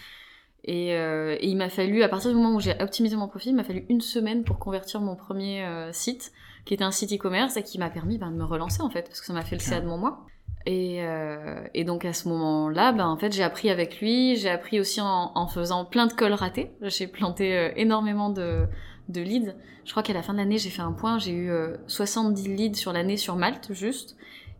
[0.64, 3.56] Et, et il m'a fallu, à partir du moment où j'ai optimisé mon profil, il
[3.56, 6.32] m'a fallu une semaine pour convertir mon premier site
[6.64, 9.02] qui était un site e-commerce et qui m'a permis ben, de me relancer en fait,
[9.02, 10.26] parce que ça m'a fait le CA de mon mois.
[10.64, 14.48] Et, euh, et, donc à ce moment-là, ben, en fait, j'ai appris avec lui, j'ai
[14.48, 16.70] appris aussi en, en, faisant plein de calls ratés.
[16.82, 18.66] J'ai planté euh, énormément de,
[19.08, 19.54] de leads.
[19.84, 22.48] Je crois qu'à la fin de l'année, j'ai fait un point, j'ai eu euh, 70
[22.48, 24.16] leads sur l'année sur Malte juste,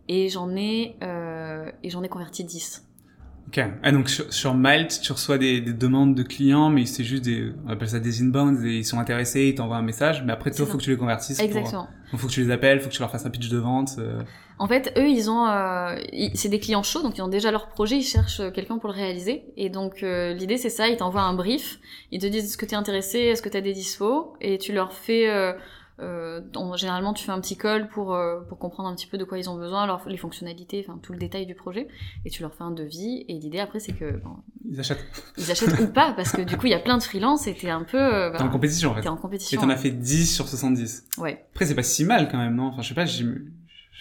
[0.09, 2.89] et j'en ai euh, et j'en ai converti 10.
[3.49, 3.61] Ok.
[3.83, 7.25] Ah, donc sur, sur, Malte, tu reçois des, des, demandes de clients, mais c'est juste
[7.25, 10.33] des, on appelle ça des inbounds, et ils sont intéressés, ils t'envoient un message, mais
[10.33, 11.39] après toi, il faut que tu les convertisses.
[11.39, 11.89] Exactement.
[12.13, 13.93] Il faut que tu les appelles, faut que tu leur fasses un pitch de vente.
[13.99, 14.23] Euh...
[14.59, 15.97] En fait, eux, ils ont, euh,
[16.35, 18.95] c'est des clients chauds, donc ils ont déjà leur projet, ils cherchent quelqu'un pour le
[18.95, 19.45] réaliser.
[19.57, 21.79] Et donc euh, l'idée, c'est ça, ils t'envoient un brief,
[22.11, 24.59] ils te disent est-ce que tu es intéressé, est-ce que tu as des dispos, et
[24.59, 25.27] tu leur fais
[26.03, 29.19] euh, euh, généralement, tu fais un petit call pour, euh, pour comprendre un petit peu
[29.19, 31.89] de quoi ils ont besoin, leur, les fonctionnalités, enfin tout le détail du projet,
[32.25, 33.25] et tu leur fais un devis.
[33.29, 34.37] Et l'idée après, c'est que bon,
[34.69, 35.05] ils achètent.
[35.39, 37.55] Ils achètent ou pas, parce que du coup, il y a plein de freelance et
[37.55, 37.99] t'es un peu.
[37.99, 39.03] Euh, bah, t'es en compétition en fait.
[39.03, 39.61] T'es en compétition.
[39.61, 41.07] Et t'en as fait 10 sur 70.
[41.19, 41.47] Ouais.
[41.53, 42.67] Après, c'est pas si mal quand même, non?
[42.67, 43.25] Enfin, je sais pas, je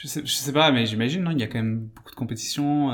[0.05, 1.31] sais, je sais pas, mais j'imagine, non?
[1.31, 2.89] Il y a quand même beaucoup de compétition.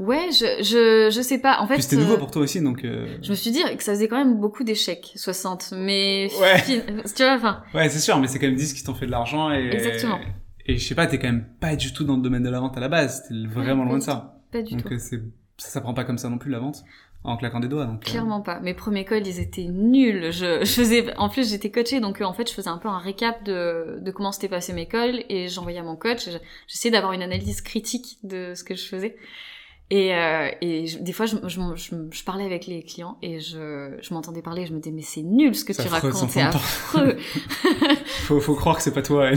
[0.00, 0.04] Euh...
[0.04, 1.60] Ouais, je, je, je sais pas.
[1.60, 2.84] En fait, c'était nouveau pour toi aussi, donc.
[2.84, 3.06] Euh...
[3.22, 5.74] Je me suis dit que ça faisait quand même beaucoup d'échecs, 60.
[5.76, 6.28] Mais.
[6.40, 6.62] Ouais.
[6.64, 7.62] tu vois, enfin.
[7.74, 9.70] Ouais, c'est sûr, mais c'est quand même 10 qui t'ont fait de l'argent et.
[9.72, 10.18] Exactement.
[10.66, 12.60] Et je sais pas, t'es quand même pas du tout dans le domaine de la
[12.60, 13.24] vente à la base.
[13.28, 14.40] T'es vraiment ouais, loin de ça.
[14.50, 14.88] Pas du donc, tout.
[14.90, 15.22] Donc c'est,
[15.58, 16.84] ça, ça prend pas comme ça non plus la vente
[17.26, 17.86] en claquant des doigts.
[17.86, 18.44] Donc, Clairement euh...
[18.44, 18.60] pas.
[18.60, 20.30] Mes premiers calls, ils étaient nuls.
[20.30, 22.98] Je, je faisais, en plus, j'étais coachée, donc en fait, je faisais un peu un
[22.98, 26.28] récap de, de comment s'était passé mes calls et j'envoyais à mon coach.
[26.68, 29.16] J'essayais d'avoir une analyse critique de ce que je faisais.
[29.88, 33.38] Et, euh, et je, des fois, je, je, je, je, parlais avec les clients et
[33.38, 35.88] je, je m'entendais parler et je me disais, mais c'est nul ce que ça tu
[35.88, 37.16] racontes, c'est affreux.
[38.06, 39.30] faut, faut croire que c'est pas toi.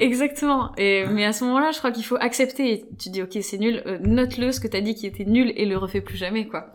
[0.00, 0.74] Exactement.
[0.78, 2.86] Et, mais à ce moment-là, je crois qu'il faut accepter.
[2.98, 5.64] Tu dis, ok, c'est nul, euh, note-le ce que t'as dit qui était nul et
[5.64, 6.72] le refais plus jamais, quoi.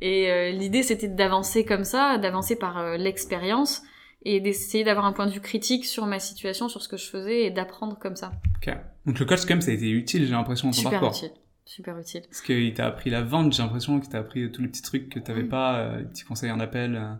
[0.00, 3.82] Et euh, l'idée, c'était d'avancer comme ça, d'avancer par euh, l'expérience
[4.24, 7.06] et d'essayer d'avoir un point de vue critique sur ma situation, sur ce que je
[7.06, 8.30] faisais et d'apprendre comme ça.
[8.62, 8.72] Ok.
[9.06, 11.16] Donc le coach, quand même, ça a été utile, j'ai l'impression, dans ton Super parcours.
[11.16, 11.32] utile
[11.70, 12.22] super utile.
[12.22, 15.08] Parce qu'il t'a appris la vente, j'ai l'impression qu'il t'a appris tous les petits trucs
[15.08, 15.48] que t'avais mmh.
[15.48, 16.96] pas, euh, les petits conseils en appel.
[16.96, 17.14] Euh.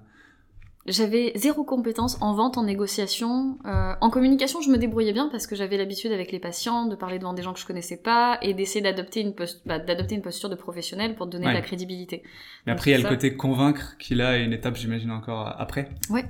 [0.86, 3.58] J'avais zéro compétence en vente, en négociation.
[3.64, 6.96] Euh, en communication, je me débrouillais bien parce que j'avais l'habitude avec les patients de
[6.96, 9.78] parler devant des gens que je connaissais pas et d'essayer d'adopter une, post bah,
[10.10, 11.52] une posture de professionnel pour donner ouais.
[11.52, 12.24] de la crédibilité.
[12.66, 13.08] Mais après, il y a ça.
[13.08, 15.90] le côté convaincre qu'il a une étape, j'imagine, encore après.
[16.08, 16.24] Ouais.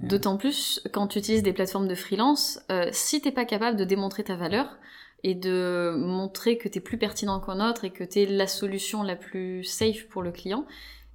[0.00, 3.84] D'autant plus quand tu utilises des plateformes de freelance, euh, si t'es pas capable de
[3.84, 4.78] démontrer ta valeur,
[5.24, 8.46] et de montrer que tu es plus pertinent qu'un autre et que tu es la
[8.46, 10.66] solution la plus safe pour le client,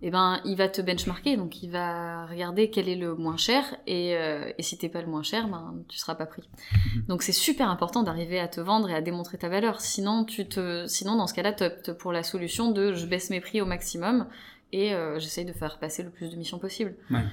[0.01, 3.63] eh ben, il va te benchmarker, donc il va regarder quel est le moins cher,
[3.85, 6.49] et, euh, et si t'es pas le moins cher, ben, tu seras pas pris.
[6.73, 7.03] Mhm.
[7.07, 9.81] Donc c'est super important d'arriver à te vendre et à démontrer ta valeur.
[9.81, 13.29] Sinon, tu te, sinon dans ce cas-là, tu optes pour la solution de je baisse
[13.29, 14.27] mes prix au maximum
[14.71, 16.95] et euh, j'essaye de faire passer le plus de missions possible.
[17.11, 17.23] Ouais.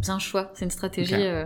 [0.00, 1.14] C'est un choix, c'est une stratégie.
[1.14, 1.44] Euh,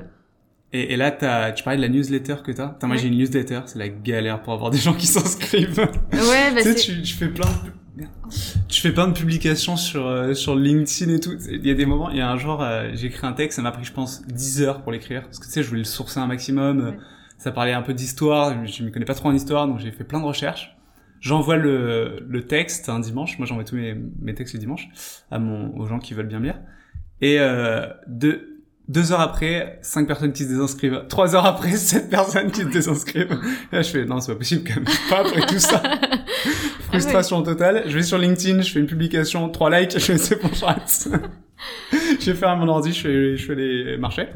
[0.72, 2.68] Et, et là, t'as- tu parlais de la newsletter que t'as.
[2.68, 3.02] Putain, moi, Ouais.
[3.02, 5.78] j'ai une newsletter, c'est la galère pour avoir des gens qui s'inscrivent.
[5.78, 8.04] Ouais, bah tu sais, tu, tu fais plein de...
[8.68, 11.32] Tu fais plein de publications sur, euh, sur LinkedIn et tout.
[11.48, 13.56] Il y a des moments, il y a un jour, euh, j'ai écrit un texte,
[13.56, 15.22] ça m'a pris, je pense, 10 heures pour l'écrire.
[15.22, 16.80] Parce que tu sais, je voulais le sourcer un maximum.
[16.90, 16.98] Ouais.
[17.38, 18.66] Ça parlait un peu d'histoire.
[18.66, 20.76] Je me connais pas trop en histoire, donc j'ai fait plein de recherches.
[21.20, 23.38] J'envoie le, le texte un dimanche.
[23.38, 24.88] Moi, j'envoie tous mes, mes textes le dimanche
[25.30, 26.58] à mon, aux gens qui veulent bien lire.
[27.22, 28.55] Et euh, deux,
[28.88, 31.02] deux heures après, cinq personnes qui se désinscrivent.
[31.08, 33.38] Trois heures après, sept personnes qui se désinscrivent.
[33.72, 34.84] Et là, je fais, non, c'est pas possible quand même.
[35.10, 35.82] Pas après tout ça.
[36.88, 37.84] Frustration totale.
[37.86, 41.08] Je vais sur LinkedIn, je fais une publication, trois likes, je fais, c'est bon, j'arrête.
[42.20, 44.28] je vais faire à mon ordi, je fais, je fais les marchés.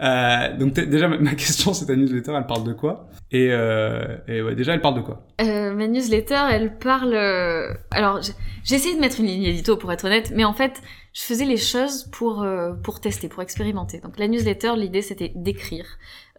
[0.00, 3.08] Euh, donc déjà ma- question c'est ta newsletter elle parle de quoi?
[3.30, 5.24] Et, euh, et ouais déjà elle parle de quoi?
[5.40, 7.14] Euh, ma newsletter, elle parle.
[7.14, 8.32] euh, Alors, j'ai-
[8.64, 10.80] j'ai essayé de mettre une ligne édito pour être honnête, mais en fait,
[11.12, 14.00] je faisais les choses pour euh, pour tester, pour expérimenter.
[14.00, 15.86] Donc la newsletter, l'idée c'était d'écrire,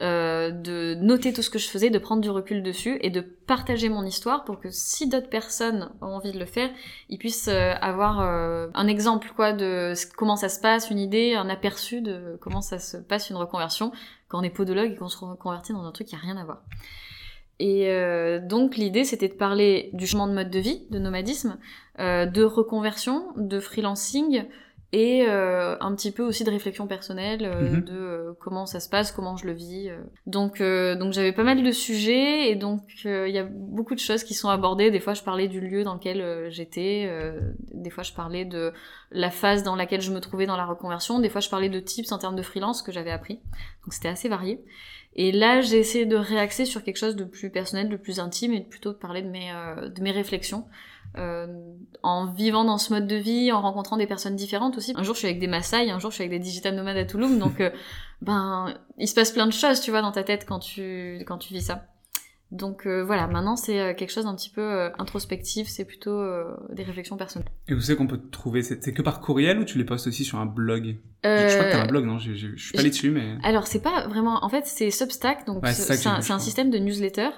[0.01, 3.21] euh, de noter tout ce que je faisais, de prendre du recul dessus et de
[3.21, 6.71] partager mon histoire pour que si d'autres personnes ont envie de le faire,
[7.09, 11.35] ils puissent euh, avoir euh, un exemple quoi de comment ça se passe, une idée,
[11.35, 13.91] un aperçu de comment ça se passe une reconversion
[14.27, 16.43] quand on est podologue et qu'on se reconvertit dans un truc qui a rien à
[16.43, 16.63] voir.
[17.71, 21.57] Et euh, donc l'idée c'était de parler du changement de mode de vie, de nomadisme,
[21.99, 24.43] euh, de reconversion, de freelancing
[24.95, 27.81] et euh, un petit peu aussi de réflexion personnelle, euh, Mhm.
[27.85, 29.89] de euh, comment ça se passe, comment je le vis.
[29.89, 29.97] euh.
[30.27, 33.95] Donc euh, donc j'avais pas mal de sujets et donc euh, il y a beaucoup
[33.95, 34.91] de choses qui sont abordées.
[34.91, 36.19] Des fois je parlais du lieu dans lequel
[36.51, 37.39] j'étais, euh,
[37.85, 38.71] des fois je parlais de
[39.11, 41.79] la phase dans laquelle je me trouvais dans la reconversion, des fois je parlais de
[41.79, 43.35] tips en termes de freelance que j'avais appris.
[43.83, 44.59] Donc c'était assez varié.
[45.15, 48.53] Et là, j'ai essayé de réaxer sur quelque chose de plus personnel, de plus intime,
[48.53, 50.65] et de plutôt de parler de mes, euh, de mes réflexions.
[51.17, 51.45] Euh,
[52.01, 54.93] en vivant dans ce mode de vie, en rencontrant des personnes différentes aussi.
[54.95, 56.97] Un jour, je suis avec des Maasai, un jour, je suis avec des digital nomades
[56.97, 57.69] à Toulouse, donc euh,
[58.21, 61.37] ben, il se passe plein de choses, tu vois, dans ta tête quand tu, quand
[61.37, 61.85] tu vis ça.
[62.53, 66.11] Donc euh, voilà, maintenant c'est euh, quelque chose d'un petit peu euh, introspectif, c'est plutôt
[66.11, 67.49] euh, des réflexions personnelles.
[67.67, 68.61] et vous savez qu'on peut te trouver?
[68.61, 70.97] C'est que par courriel ou tu les postes aussi sur un blog?
[71.25, 72.19] Euh, je crois que t'as un blog non?
[72.19, 75.63] Je suis pas allé dessus mais Alors c'est pas vraiment, en fait c'est Substack, donc
[75.63, 77.29] Ouais, c'est un, je système de newsletter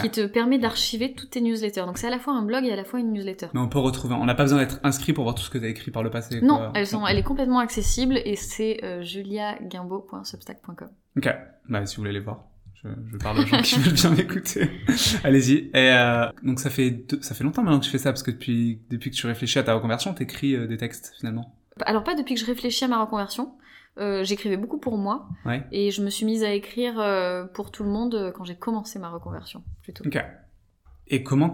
[0.00, 1.84] qui te permet d'archiver toutes tes newsletters.
[1.84, 3.48] Donc c'est à la fois un blog et à la fois une newsletter.
[3.52, 5.58] mais on peut retrouver on n'a pas besoin d'être inscrit pour voir tout ce que
[5.58, 6.72] t'as écrit par le passé Non, quoi.
[6.74, 10.88] elles sont, elle est complètement accessible et c'est juliaguimbaud.substack.com.
[11.18, 11.28] Ok,
[11.68, 12.44] bah si vous voulez les voir.
[12.84, 14.68] Je, je parle aux gens qui veulent bien m'écouter.
[15.24, 15.70] Allez-y.
[15.74, 18.22] Et euh, donc ça fait deux- ça fait longtemps maintenant que tu fais ça parce
[18.22, 21.54] que depuis depuis que tu réfléchis à ta reconversion, t'écris euh, des textes finalement.
[21.86, 23.54] Alors pas depuis que je réfléchis à ma reconversion.
[23.98, 25.64] Euh, j'écrivais beaucoup pour moi Ouais.
[25.70, 28.56] et je me suis mise à écrire euh, pour tout le monde euh, quand j'ai
[28.56, 30.04] commencé ma reconversion plutôt.
[30.06, 30.18] Ok.
[31.08, 31.52] Et comment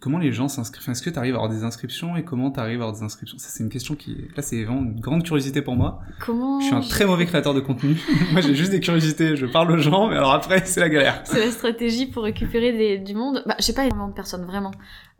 [0.00, 0.88] comment les gens s'inscrivent?
[0.90, 3.04] Est-ce que tu arrives à avoir des inscriptions et comment tu arrives à avoir des
[3.04, 3.38] inscriptions?
[3.38, 6.00] Ça c'est une question qui là c'est vraiment une grande curiosité pour moi.
[6.24, 7.96] Comment Je suis un très mauvais créateur de contenu.
[8.32, 11.20] moi j'ai juste des curiosités, je parle aux gens, mais alors après c'est la galère.
[11.24, 13.42] C'est la stratégie pour récupérer des- du monde.
[13.46, 14.72] Bah, j'ai pas énormément de personnes vraiment.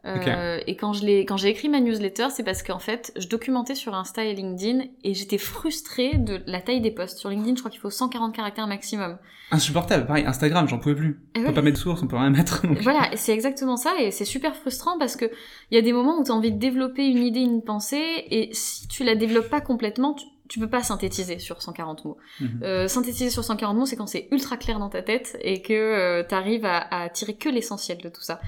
[0.04, 3.28] Euh, Et quand je l'ai, quand j'ai écrit ma newsletter, c'est parce qu'en fait, je
[3.28, 7.18] documentais sur Insta et LinkedIn et j'étais frustrée de la taille des posts.
[7.18, 9.18] Sur LinkedIn, je crois qu'il faut 140 caractères maximum.
[9.52, 10.06] Insupportable.
[10.06, 11.20] Pareil, Instagram, j'en pouvais plus.
[11.34, 11.46] Et On ouais.
[11.48, 12.66] peut pas mettre de source, on peut rien mettre.
[12.66, 15.26] donc- Voilà, c'est exactement ça, et c'est super frustrant parce que
[15.70, 18.24] il y a des moments où tu as envie de développer une idée, une pensée,
[18.30, 22.18] et si tu la développes pas complètement, tu, tu peux pas synthétiser sur 140 mots.
[22.38, 22.60] Mhm.
[22.62, 26.20] Euh, synthétiser sur 140 mots, c'est quand c'est ultra clair dans ta tête et que
[26.28, 28.38] tu arrives à, à tirer que l'essentiel de tout ça.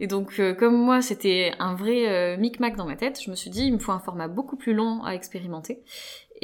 [0.00, 3.36] Et donc, euh, comme moi, c'était un vrai euh, micmac dans ma tête, je me
[3.36, 5.82] suis dit, il me faut un format beaucoup plus long à expérimenter.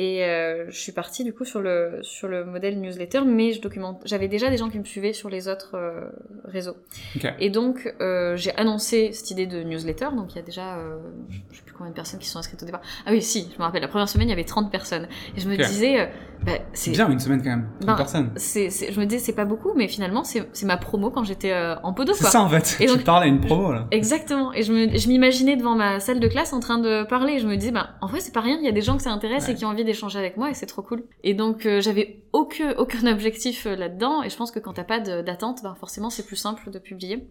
[0.01, 3.61] Et euh, je suis partie du coup sur le sur le modèle newsletter, mais je
[3.61, 4.01] documente.
[4.05, 6.07] J'avais déjà des gens qui me suivaient sur les autres euh,
[6.45, 6.77] réseaux.
[7.41, 10.07] Et donc, euh, j'ai annoncé cette idée de newsletter.
[10.17, 10.77] Donc, il y a déjà,
[11.51, 12.81] je sais plus combien de personnes qui sont inscrites au départ.
[13.07, 15.09] Ah oui, si, je me rappelle, la première semaine, il y avait 30 personnes.
[15.37, 16.09] Et je me disais,
[16.47, 17.69] bah, C'est bien une semaine quand même.
[17.81, 18.31] Une Ben, personne.
[18.37, 21.53] c'est, c'est- je me disais, c'est pas beaucoup, mais finalement, c'est, ma promo quand j'étais
[21.83, 22.77] en podo, C'est ça en fait.
[22.81, 23.89] Et tu donc- parles à une promo là.
[23.91, 24.53] Exactement.
[24.53, 27.33] Et je m'imaginais devant ma salle de classe en train de parler.
[27.35, 28.59] Et je me disais, ben, en vrai, c'est pas rien.
[28.61, 29.53] Il y a des gens que ça intéresse Ouais.
[29.53, 31.05] et qui ont envie d'échanger avec moi et c'est trop cool.
[31.25, 34.23] Et donc, euh, j'avais aucun, aucun objectif euh, là-dedans.
[34.23, 37.29] Et je pense que quand t'as pas d'attente, ben, forcément, c'est plus simple de publier.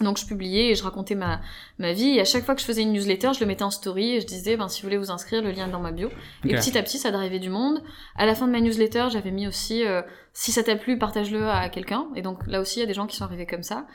[0.00, 1.40] Donc je publiais et je racontais ma,
[1.78, 3.70] ma vie et à chaque fois que je faisais une newsletter, je le mettais en
[3.70, 5.92] story et je disais ben si vous voulez vous inscrire, le lien est dans ma
[5.92, 6.08] bio.
[6.44, 7.82] Et petit à petit, ça drivait du monde.
[8.16, 10.00] À la fin de ma newsletter, j'avais mis aussi euh,
[10.32, 12.06] si ça t'a plu, partage-le à quelqu'un.
[12.16, 13.86] Et donc là aussi, il y a des gens qui sont arrivés comme ça.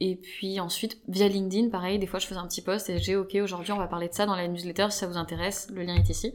[0.00, 3.14] Et puis ensuite, via LinkedIn, pareil, des fois je faisais un petit post et j'ai
[3.14, 5.82] OK, aujourd'hui on va parler de ça dans la newsletter si ça vous intéresse, le
[5.82, 6.34] lien est ici.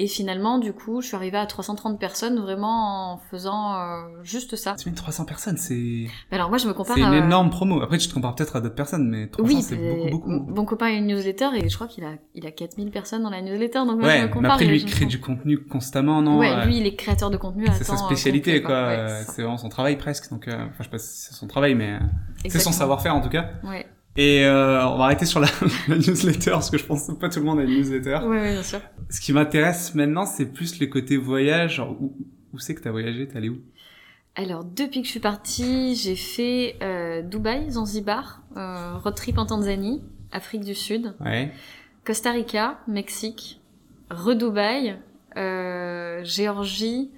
[0.00, 4.54] Et finalement, du coup, je suis arrivée à 330 personnes vraiment en faisant euh, juste
[4.54, 4.76] ça.
[4.94, 6.06] 300 personnes, c'est.
[6.30, 6.94] Alors moi, je me compare.
[6.94, 7.82] C'est une énorme promo.
[7.82, 9.76] Après, tu te compares peut-être à d'autres personnes, mais 300, oui, c'est
[10.10, 10.54] beaucoup, beaucoup.
[10.54, 13.30] Mon copain a une newsletter et je crois qu'il a, il a 4000 personnes dans
[13.30, 13.80] la newsletter.
[13.80, 14.42] Donc moi, ouais, je me compare.
[14.42, 17.36] mais après, lui, il crée du contenu constamment, non Ouais, lui, il est créateur de
[17.36, 17.66] contenu.
[17.72, 18.86] C'est sa spécialité, quoi.
[18.86, 20.30] Ouais, c'est vraiment son travail presque.
[20.30, 21.98] Donc, euh, enfin, je sais pas si c'est son travail, mais
[22.46, 23.50] c'est son savoir-faire en tout cas.
[23.64, 23.84] Ouais.
[24.16, 25.48] Et euh, on va arrêter sur la,
[25.88, 28.20] la, newsletter parce que je pense que pas tout le monde a une newsletter.
[28.24, 28.80] Oui, ouais, bien sûr.
[29.10, 31.76] Ce qui m'intéresse maintenant, c'est plus le côté voyage.
[31.76, 32.16] Genre, où,
[32.52, 33.28] où c'est que t'as voyagé?
[33.28, 33.60] T'es allé où?
[34.38, 39.46] Alors, depuis que je suis partie, j'ai fait euh, Dubaï, Zanzibar, euh, road trip en
[39.46, 41.52] Tanzanie, Afrique du Sud, ouais.
[42.04, 43.60] Costa Rica, Mexique,
[44.10, 44.96] re-Dubaï,
[45.36, 47.10] euh, Géorgie.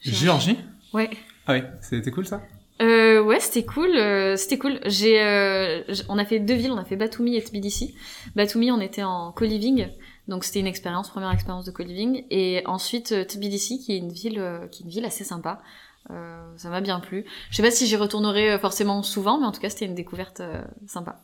[0.00, 0.58] Géorgie
[0.92, 1.08] Ouais.
[1.46, 2.42] Ah ouais, c'était cool ça?
[2.80, 3.90] Euh, ouais, c'était cool.
[3.96, 4.80] Euh, c'était cool.
[4.86, 6.72] J'ai, euh, on a fait deux villes.
[6.72, 7.94] On a fait Batumi et Tbilissi.
[8.36, 9.88] Batumi, on était en co-living,
[10.28, 12.24] donc c'était une expérience, première expérience de co-living.
[12.30, 15.60] Et ensuite euh, Tbilissi, qui est une ville, euh, qui est une ville assez sympa.
[16.08, 17.24] ça m'a bien plu.
[17.50, 20.40] Je sais pas si j'y retournerai forcément souvent, mais en tout cas, c'était une découverte
[20.86, 21.20] sympa.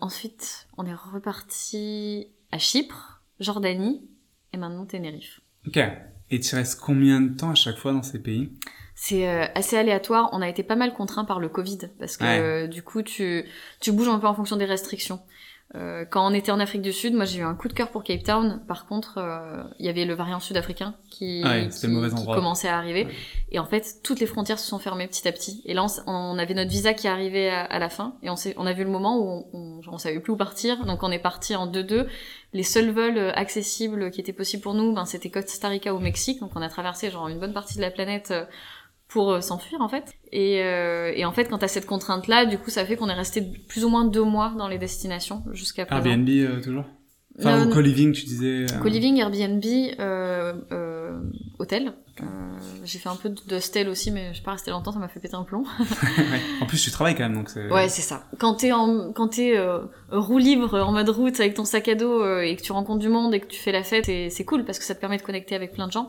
[0.00, 4.02] ensuite, on est reparti à Chypre, Jordanie
[4.52, 5.40] et maintenant Tenerife.
[5.66, 5.78] Ok.
[6.28, 8.50] Et tu restes combien de temps à chaque fois dans ces pays?
[8.98, 10.30] C'est euh, assez aléatoire.
[10.32, 12.40] On a été pas mal contraint par le Covid parce que Ouais.
[12.40, 13.44] euh, du coup tu
[13.80, 15.20] tu bouges un peu en fonction des restrictions.
[15.74, 17.90] Euh, quand on était en Afrique du Sud, moi j'ai eu un coup de cœur
[17.90, 18.62] pour Cape Town.
[18.68, 22.68] Par contre, euh, il y avait le variant sud-africain qui, Ouais, c'était qui, qui commençait
[22.68, 23.04] à arriver.
[23.06, 23.12] Ouais.
[23.50, 25.62] Et en fait, toutes les frontières se sont fermées petit à petit.
[25.66, 28.14] Et là, on, on avait notre visa qui arrivait à, à la fin.
[28.22, 30.86] Et on, on a vu le moment où on, on, on savait plus où partir.
[30.86, 32.06] Donc on est parti en 2-2.
[32.52, 36.38] Les seuls vols accessibles qui étaient possibles pour nous, ben, c'était Costa Rica ou Mexique.
[36.40, 38.32] Donc on a traversé genre une bonne partie de la planète
[39.08, 40.14] pour euh, s'enfuir en fait.
[40.32, 43.14] Et, euh, et en fait, quand t'as cette contrainte-là, du coup, ça fait qu'on est
[43.14, 46.04] resté plus ou moins deux mois dans les destinations jusqu'à présent.
[46.04, 46.84] Airbnb euh, toujours?
[47.38, 48.64] Enfin, Non, ou co-living, tu disais.
[48.72, 49.62] euh, Co-living, Airbnb,
[50.00, 51.20] euh, euh,
[51.58, 51.92] hôtel.
[52.22, 52.24] Euh,
[52.84, 55.20] j'ai fait un peu d'hostel aussi, mais je suis pas restée longtemps, ça m'a fait
[55.20, 55.64] péter un plomb.
[55.80, 56.40] ouais.
[56.62, 57.70] En plus, tu travailles quand même, donc c'est.
[57.70, 58.24] Ouais, c'est ça.
[58.38, 61.94] Quand t'es en, quand t'es euh, roue libre en mode route avec ton sac à
[61.94, 64.30] dos euh, et que tu rencontres du monde et que tu fais la fête, et
[64.30, 66.08] c'est cool parce que ça te permet de connecter avec plein de gens.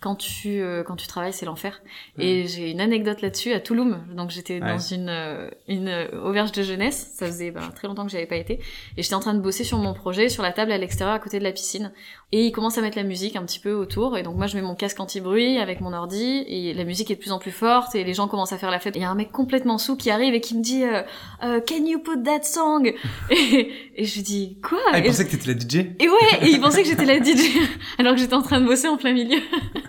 [0.00, 1.80] Quand tu euh, quand tu travailles, c'est l'enfer.
[2.18, 4.04] Et j'ai une anecdote là-dessus à Touloum.
[4.14, 4.60] Donc j'étais Ouais.
[4.72, 7.12] dans une euh, une euh, auberge de jeunesse.
[7.14, 8.60] Ça faisait ben, très longtemps que j'avais pas été.
[8.96, 11.18] Et j'étais en train de bosser sur mon projet sur la table à l'extérieur à
[11.18, 11.92] côté de la piscine.
[12.32, 14.18] Et ils commencent à mettre la musique un petit peu autour.
[14.18, 17.14] Et donc moi je mets mon casque anti-bruit avec mon ordi et la musique est
[17.14, 18.96] de plus en plus forte et les gens commencent à faire la fête.
[18.96, 21.02] Et il y a un mec complètement sous qui arrive et qui me dit euh,
[21.44, 22.92] Euh, Can you put that song?
[23.30, 24.78] Et, et je lui dis quoi?
[24.92, 27.04] Ah, il et, pensait que t'étais la DJ et ouais, et il pensait que j'étais
[27.04, 27.56] la DJ
[27.98, 29.38] alors que j'étais en train de bosser en plein milieu.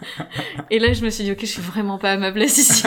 [0.70, 2.84] et là je me suis dit ok je suis vraiment pas à ma place ici.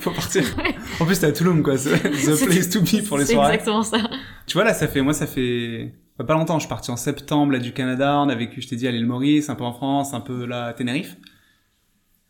[0.00, 0.42] Faut partir.
[0.58, 0.74] Ouais.
[1.00, 1.76] En plus, t'es à Touloum, quoi.
[1.76, 3.54] C'est the C'est- place to be pour les C'est soirées.
[3.54, 3.98] exactement ça.
[4.46, 6.58] Tu vois, là, ça fait, moi, ça fait pas pas longtemps.
[6.58, 8.18] Je suis parti en septembre, là, du Canada.
[8.18, 10.44] On a vécu, je t'ai dit, à l'île Maurice, un peu en France, un peu
[10.46, 11.16] là, à Tenerife.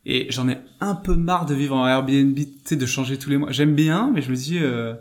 [0.05, 3.31] Et j'en ai un peu marre de vivre en Airbnb, tu sais, de changer tous
[3.31, 3.53] les mois.
[3.53, 4.95] J'aime bien, mais je me dis, euh,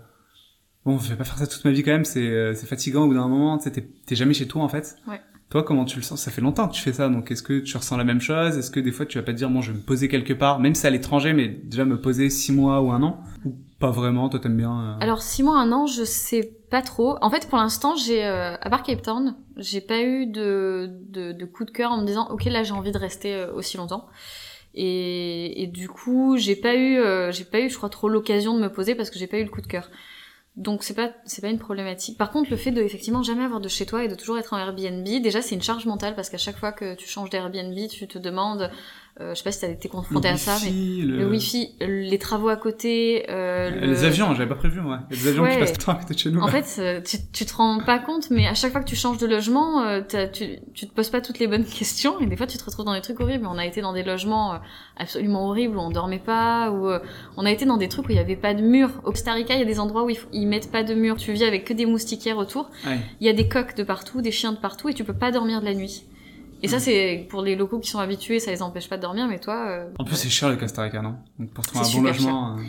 [0.86, 2.06] bon, je vais pas faire ça toute ma vie quand même.
[2.06, 3.58] C'est, euh, fatigant au bout d'un moment.
[3.58, 3.72] Tu sais,
[4.06, 4.98] t'es jamais chez toi, en fait.
[5.08, 5.22] Ouais.
[5.52, 6.22] Toi, comment tu le sens?
[6.22, 8.58] Ça fait longtemps que tu fais ça, donc est-ce que tu ressens la même chose?
[8.58, 10.32] Est-ce que des fois tu vas pas te dire, bon, je vais me poser quelque
[10.32, 13.20] part, même si à l'étranger, mais déjà me poser six mois ou un an?
[13.44, 16.82] Ou pas vraiment Toi, t'aimes bien euh, Alors six mois, un an, je sais pas
[16.82, 17.18] trop.
[17.22, 21.34] En fait, pour l'instant, j'ai euh, à part Cape Town, j'ai pas eu de, de,
[21.34, 23.76] de coup de cœur en me disant ok là j'ai envie de rester euh, aussi
[23.76, 24.08] longtemps.
[24.74, 28.56] Et, et du coup, j'ai pas eu, euh, j'ai pas eu, je crois, trop l'occasion
[28.56, 29.90] de me poser parce que j'ai pas eu le coup de cœur.
[30.58, 32.18] Donc c'est pas c'est pas une problématique.
[32.18, 34.54] Par contre, le fait de effectivement jamais avoir de chez toi et de toujours être
[34.54, 37.88] en Airbnb, déjà c'est une charge mentale parce qu'à chaque fois que tu changes d'Airbnb,
[37.90, 38.70] tu te demandes,
[39.19, 41.17] je sais pas si t'as été confronté à ça, mais wifi, le...
[41.19, 45.02] le wifi, les travaux à côté, euh, le- Les avions, j'avais pas prévu, moi.
[45.10, 46.41] Des avions qui passent tout le temps à côté de chez nous.
[46.41, 48.95] En fait, euh, tu, tu te rends pas compte, mais à chaque fois que tu
[48.95, 50.02] changes de logement, euh,
[50.34, 52.86] tu, tu te poses pas toutes les bonnes questions, et des fois tu te retrouves
[52.86, 53.45] dans des trucs horribles.
[53.47, 54.58] On a été dans des logements euh,
[54.97, 57.00] absolument horribles où on dormait pas, où euh,
[57.38, 58.89] on a été dans des trucs où il y avait pas de mur.
[59.04, 61.17] Au Costa Rica, il y a des endroits où ils mettent pas de mur.
[61.17, 62.69] Tu vis avec que des moustiquaires autour.
[62.88, 62.97] Ouais.
[63.19, 65.32] Il y a des coques de partout, des chiens de partout, et tu peux pas
[65.32, 66.04] dormir de la nuit.
[66.63, 69.28] Et ça, c'est pour les locaux qui sont habitués, ça les empêche pas de dormir,
[69.28, 69.65] mais toi.
[69.67, 71.15] euh, En plus, c'est cher le Costa Rica, non?
[71.39, 72.58] Donc pour trouver un bon logement.
[72.58, 72.62] euh,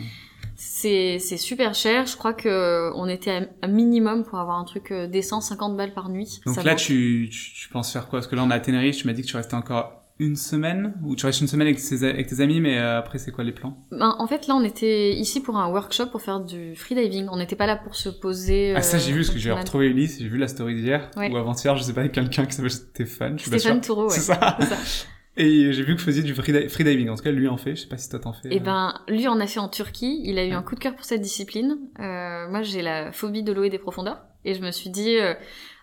[0.55, 2.05] C'est c'est super cher.
[2.05, 5.75] Je crois que euh, on était à minimum pour avoir un truc euh, décent, 50
[5.77, 6.41] balles par nuit.
[6.45, 8.19] Donc Ça là, vaut- tu, tu, tu penses faire quoi?
[8.19, 10.35] Parce que là, on est à Tenerife, tu m'as dit que tu restais encore une
[10.35, 13.31] semaine Ou tu restes une semaine avec, ses- avec tes amis, mais euh, après, c'est
[13.31, 13.77] quoi les plans?
[13.91, 17.27] Ben, en fait, là, on était ici pour un workshop pour faire du freediving.
[17.31, 18.73] On n'était pas là pour se poser.
[18.75, 21.09] Ah, ça, j'ai vu, parce que j'ai euh, retrouvé Ulysse, j'ai vu la story d'hier,
[21.17, 21.31] Ouais.
[21.31, 23.37] ou avant-hier, je sais pas, avec quelqu'un qui s'appelle Stéphane.
[23.39, 23.81] Je suis Stéphane.
[23.81, 24.09] Toureau, ouais.
[24.15, 24.57] C'est ça.
[25.35, 27.09] Et j'ai vu que vous faisiez du freediving.
[27.09, 27.75] En tout cas, lui en fait.
[27.75, 28.49] Je sais pas si toi t'en fais.
[28.51, 30.21] Eh ben, lui en a fait en Turquie.
[30.23, 31.77] Il a eu un coup de cœur pour cette discipline.
[31.99, 34.21] Euh, moi, j'ai la phobie de l'eau et des profondeurs.
[34.45, 35.33] Et je me suis dit, euh,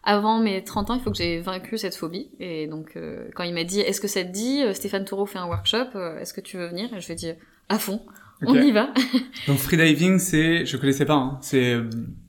[0.02, 2.30] avant mes 30 ans, il faut que j'ai vaincu cette phobie.
[2.40, 5.26] Et donc, euh, quand il m'a dit, est-ce que ça te dit, euh, Stéphane Toureau
[5.26, 6.92] fait un workshop, est-ce que tu veux venir?
[6.94, 7.32] Et je lui ai dit,
[7.68, 8.00] à fond.
[8.46, 8.88] On y va.
[9.48, 11.76] Donc freediving, c'est, je connaissais pas, hein, c'est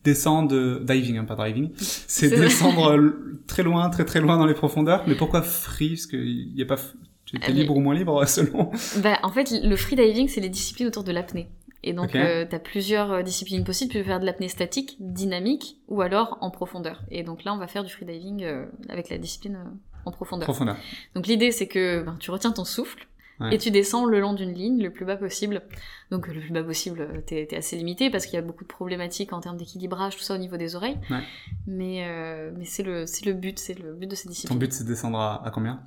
[0.04, 3.00] descendre, diving, hein, pas driving, c'est descendre
[3.48, 5.06] très loin, très très loin dans les profondeurs.
[5.08, 5.92] Mais pourquoi free?
[5.92, 6.76] Parce qu'il n'y a pas,
[7.26, 8.72] tu es libre ou moins libre selon.
[9.02, 11.48] Bah, en fait, le freediving, c'est les disciplines autour de l'apnée.
[11.84, 13.92] Et donc, euh, tu as plusieurs euh, disciplines possibles.
[13.92, 17.02] Tu peux faire de l'apnée statique, dynamique, ou alors en profondeur.
[17.10, 19.58] Et donc là, on va faire du freediving euh, avec la discipline
[20.06, 20.46] en profondeur.
[20.46, 20.78] Profondeur.
[21.16, 23.08] Donc l'idée, c'est que ben, tu retiens ton souffle
[23.52, 25.64] et tu descends le long d'une ligne le plus bas possible.
[26.12, 28.70] Donc le plus bas possible, t'es es assez limité parce qu'il y a beaucoup de
[28.70, 31.00] problématiques en termes d'équilibrage, tout ça au niveau des oreilles.
[31.10, 31.24] Ouais.
[31.66, 34.60] Mais, mais c'est le, le but, c'est le but de ces disciplines.
[34.60, 35.82] Ton but, c'est de descendre à combien?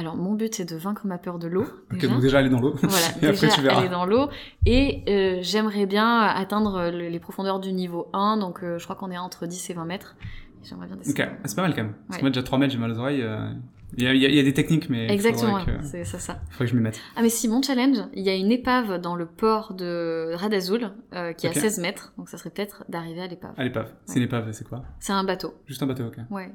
[0.00, 1.66] Alors mon but c'est de vaincre ma peur de l'eau.
[1.92, 2.74] Ok, donc déjà aller dans l'eau.
[2.82, 3.80] Voilà, et déjà après, tu verras.
[3.80, 4.28] aller dans l'eau.
[4.66, 9.10] Et euh, j'aimerais bien atteindre les profondeurs du niveau 1, donc euh, je crois qu'on
[9.10, 10.16] est entre 10 et 20 mètres.
[10.62, 11.18] J'aimerais bien descendre.
[11.20, 11.94] Ok, ah, c'est pas mal quand même.
[12.08, 13.22] Parce que moi déjà 3 mètres j'ai mal aux oreilles.
[13.22, 13.50] Euh,
[13.96, 15.10] il y, a, il y, a, des techniques, mais.
[15.12, 16.40] Exactement, c'est ça.
[16.48, 17.00] Il faudrait que je m'y mette.
[17.16, 20.92] Ah, mais si, mon challenge, il y a une épave dans le port de Radazul,
[21.14, 23.54] euh, qui est à 16 mètres, donc ça serait peut-être d'arriver à l'épave.
[23.56, 23.92] À l'épave.
[24.06, 25.54] C'est une épave, c'est quoi C'est un bateau.
[25.66, 26.18] Juste un bateau, ok.
[26.30, 26.50] Ouais.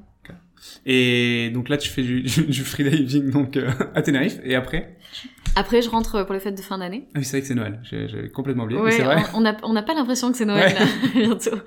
[0.86, 4.97] Et donc là, tu fais du, du freediving donc, euh, à Tenerife, et après?
[5.56, 7.08] Après, je rentre pour les fêtes de fin d'année.
[7.14, 7.80] Ah oui, c'est vrai que c'est Noël.
[7.84, 8.80] J'ai complètement oublié.
[8.80, 9.24] Ouais, c'est vrai.
[9.34, 11.58] On n'a on pas l'impression que c'est Noël là, bientôt.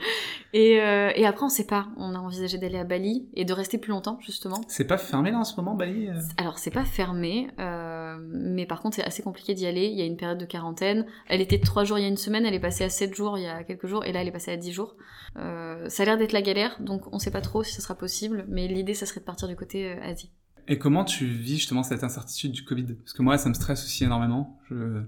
[0.53, 1.89] Et, euh, et après, on sait pas.
[1.97, 4.61] On a envisagé d'aller à Bali et de rester plus longtemps, justement.
[4.69, 6.15] C'est pas fermé là en ce moment, Bali euh?
[6.37, 9.87] Alors, c'est pas fermé, euh, mais par contre, c'est assez compliqué d'y aller.
[9.87, 11.07] Il y a une période de quarantaine.
[11.29, 13.15] Elle était de 3 jours il y a une semaine, elle est passée à 7
[13.15, 14.97] jours il y a quelques jours, et là, elle est passée à 10 jours.
[15.37, 17.95] Euh, ça a l'air d'être la galère, donc on sait pas trop si ça sera
[17.95, 20.31] possible, mais l'idée, ça serait de partir du côté euh, Asie.
[20.69, 22.95] Et comment tu vis justement cette incertitude du Covid?
[22.95, 24.59] Parce que moi, ça me stresse aussi énormément.
[24.71, 25.03] Je,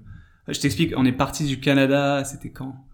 [0.48, 2.86] je t'explique, on est parti du Canada, c'était quand?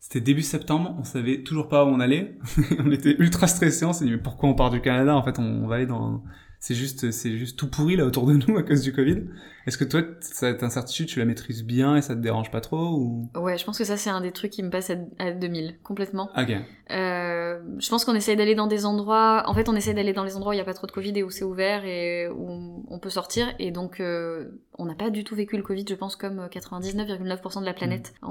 [0.00, 2.38] C'était début septembre, on savait toujours pas où on allait.
[2.78, 5.14] on était ultra stressés, on s'est dit mais pourquoi on part du Canada?
[5.14, 6.22] En fait, on va aller dans
[6.60, 9.22] c'est juste c'est juste tout pourri là autour de nous à cause du Covid.
[9.66, 12.96] Est-ce que toi cette incertitude tu la maîtrises bien et ça te dérange pas trop
[12.96, 13.30] ou?
[13.36, 16.30] Ouais, je pense que ça c'est un des trucs qui me passe à, 2000 complètement.
[16.36, 16.52] OK.
[16.90, 20.24] Euh, je pense qu'on essaye d'aller dans des endroits en fait on essaye d'aller dans
[20.24, 22.28] les endroits où il y a pas trop de Covid et où c'est ouvert et
[22.28, 24.48] où on peut sortir et donc euh,
[24.78, 28.14] on n'a pas du tout vécu le Covid, je pense comme 99,9% de la planète.
[28.22, 28.28] Mm.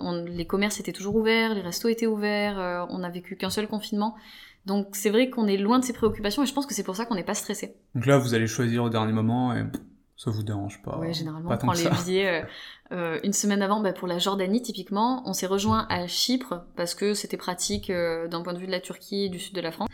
[0.00, 3.50] On, les commerces étaient toujours ouverts, les restos étaient ouverts, euh, on a vécu qu'un
[3.50, 4.16] seul confinement.
[4.68, 6.94] Donc c'est vrai qu'on est loin de ces préoccupations et je pense que c'est pour
[6.94, 7.74] ça qu'on n'est pas stressé.
[7.94, 9.64] Donc là, vous allez choisir au dernier moment et
[10.16, 10.98] ça vous dérange pas.
[11.00, 12.46] Oui, généralement, on prend les billets euh,
[12.92, 13.80] euh, une semaine avant.
[13.80, 18.28] Bah, pour la Jordanie, typiquement, on s'est rejoint à Chypre parce que c'était pratique euh,
[18.28, 19.88] d'un point de vue de la Turquie et du sud de la France.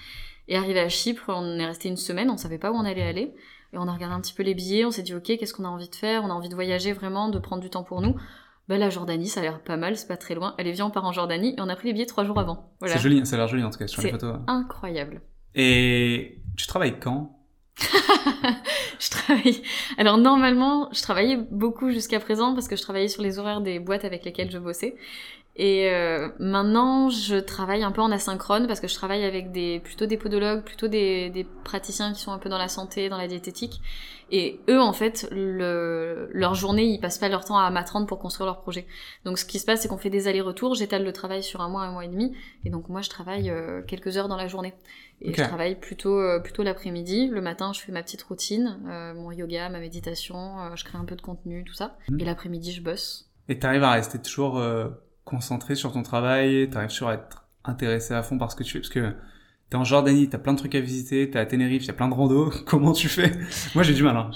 [0.48, 3.06] Et arrivé à Chypre, on est resté une semaine, on savait pas où on allait
[3.06, 3.32] aller.
[3.72, 5.64] Et on a regardé un petit peu les billets, on s'est dit ok, qu'est-ce qu'on
[5.64, 6.24] a envie de faire?
[6.24, 8.16] On a envie de voyager vraiment, de prendre du temps pour nous
[8.68, 10.54] bah la Jordanie, ça a l'air pas mal, c'est pas très loin.
[10.58, 12.72] Allez, viens, on part en Jordanie et on a pris les billets trois jours avant.
[12.80, 12.96] Voilà.
[12.96, 14.36] C'est joli, ça a l'air joli en tout cas sur les photos.
[14.46, 15.20] incroyable.
[15.54, 17.38] Et tu travailles quand
[19.00, 19.62] je travaille.
[19.98, 23.80] Alors normalement, je travaillais beaucoup jusqu'à présent parce que je travaillais sur les horaires des
[23.80, 24.96] boîtes avec lesquelles je bossais.
[25.56, 29.78] Et euh, maintenant, je travaille un peu en asynchrone parce que je travaille avec des
[29.78, 33.18] plutôt des podologues, plutôt des, des praticiens qui sont un peu dans la santé, dans
[33.18, 33.80] la diététique.
[34.32, 38.18] Et eux, en fait, le, leur journée, ils passent pas leur temps à m'attendre pour
[38.18, 38.84] construire leur projet.
[39.24, 40.74] Donc, ce qui se passe, c'est qu'on fait des allers-retours.
[40.74, 42.34] J'étale le travail sur un mois, un mois et demi.
[42.64, 44.74] Et donc, moi, je travaille euh, quelques heures dans la journée.
[45.20, 47.28] Et je travaille plutôt euh, plutôt l'après-midi.
[47.28, 48.80] Le matin, je fais ma petite routine,
[49.14, 50.74] mon yoga, ma méditation.
[50.74, 51.96] je crée un peu de contenu, tout ça.
[52.08, 52.20] Mmh.
[52.20, 53.30] Et l'après-midi, je bosse.
[53.48, 54.60] Et t'arrives à rester toujours
[55.24, 58.72] concentré sur ton travail, t'arrives sur à être intéressé à fond par ce que tu
[58.72, 59.14] fais, parce que
[59.74, 62.14] t'es en Jordanie, t'as plein de trucs à visiter, t'es à Tenerife, a plein de
[62.14, 63.32] rando, comment tu fais?
[63.74, 64.30] Moi j'ai du mal, hein.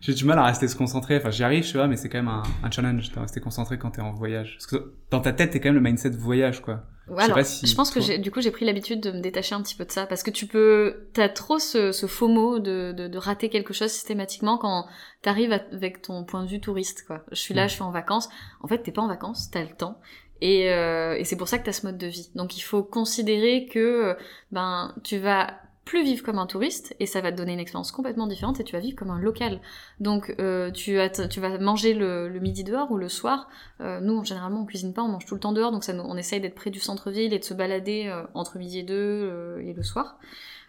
[0.00, 2.18] j'ai du mal à rester se concentrer, enfin j'y arrive, tu vois, mais c'est quand
[2.18, 4.54] même un, un challenge de rester concentré quand t'es en voyage.
[4.56, 6.84] Parce que dans ta tête, t'es quand même le mindset voyage, quoi.
[7.08, 9.74] je, alors, je pense que du coup j'ai pris l'habitude de me détacher un petit
[9.74, 13.08] peu de ça parce que tu peux t'as trop ce, ce faux mot de, de,
[13.08, 14.86] de, rater quelque chose systématiquement quand
[15.20, 17.24] t'arrives avec ton point de vue touriste quoi.
[17.32, 17.68] Je suis là, mm.
[17.70, 18.28] je suis en vacances.
[18.62, 19.98] En fait t'es pas en vacances, t'as le temps
[20.40, 22.30] et, euh, et c'est pour ça que tu as ce mode de vie.
[22.34, 24.16] Donc il faut considérer que
[24.52, 25.54] ben tu vas
[25.84, 28.64] plus vivre comme un touriste et ça va te donner une expérience complètement différente et
[28.64, 29.60] tu vas vivre comme un local.
[30.00, 33.48] Donc euh, tu, as tu vas manger le, le, midi dehors ou le soir.
[33.80, 36.16] Euh, nous généralement on cuisine pas, on mange tout le temps dehors donc ça, on
[36.16, 39.58] essaye d'être près du centre-ville et de se balader euh, entre midi et deux euh,
[39.60, 40.18] et le soir.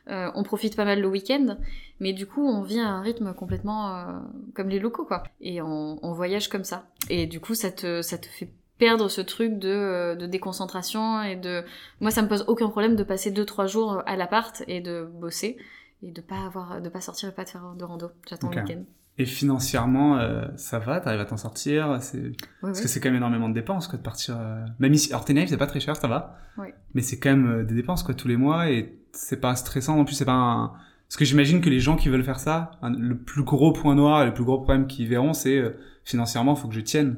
[0.07, 1.57] Euh, on profite pas mal le week-end,
[1.99, 4.21] mais du coup on vit à un rythme complètement
[4.53, 5.23] comme les locaux quoi.
[5.41, 6.87] Et on, on voyage comme ça.
[7.09, 11.21] Et du coup ça te, ça te fait perdre ce truc de, euh, de déconcentration
[11.23, 11.63] et de
[12.01, 15.03] moi ça me pose aucun problème de passer deux trois jours à l'appart et de
[15.19, 15.57] bosser
[16.03, 18.11] et de pas avoir, de pas sortir et pas de faire de rando.
[18.29, 18.55] J'attends Ok.
[18.55, 18.83] le week-end.
[19.17, 22.17] Et financièrement, euh, ça va, t'arrives à t'en sortir, c'est...
[22.19, 22.83] Ouais, Parce ouais.
[22.83, 24.35] que c'est quand même énormément de dépenses, quoi, de partir...
[24.37, 26.37] euh, Même ici, alors c'est pas très cher, ça va.
[26.57, 26.75] Ouais.
[26.95, 29.95] Mais c'est quand même euh, des dépenses, quoi, tous les mois, et c'est pas stressant,
[29.95, 30.73] non plus, c'est pas un...
[31.07, 33.95] Parce que j'imagine que les gens qui veulent faire ça, un- le plus gros point
[33.95, 37.15] noir et le plus gros problème qu'ils verront, c'est euh, financièrement, faut que je tienne.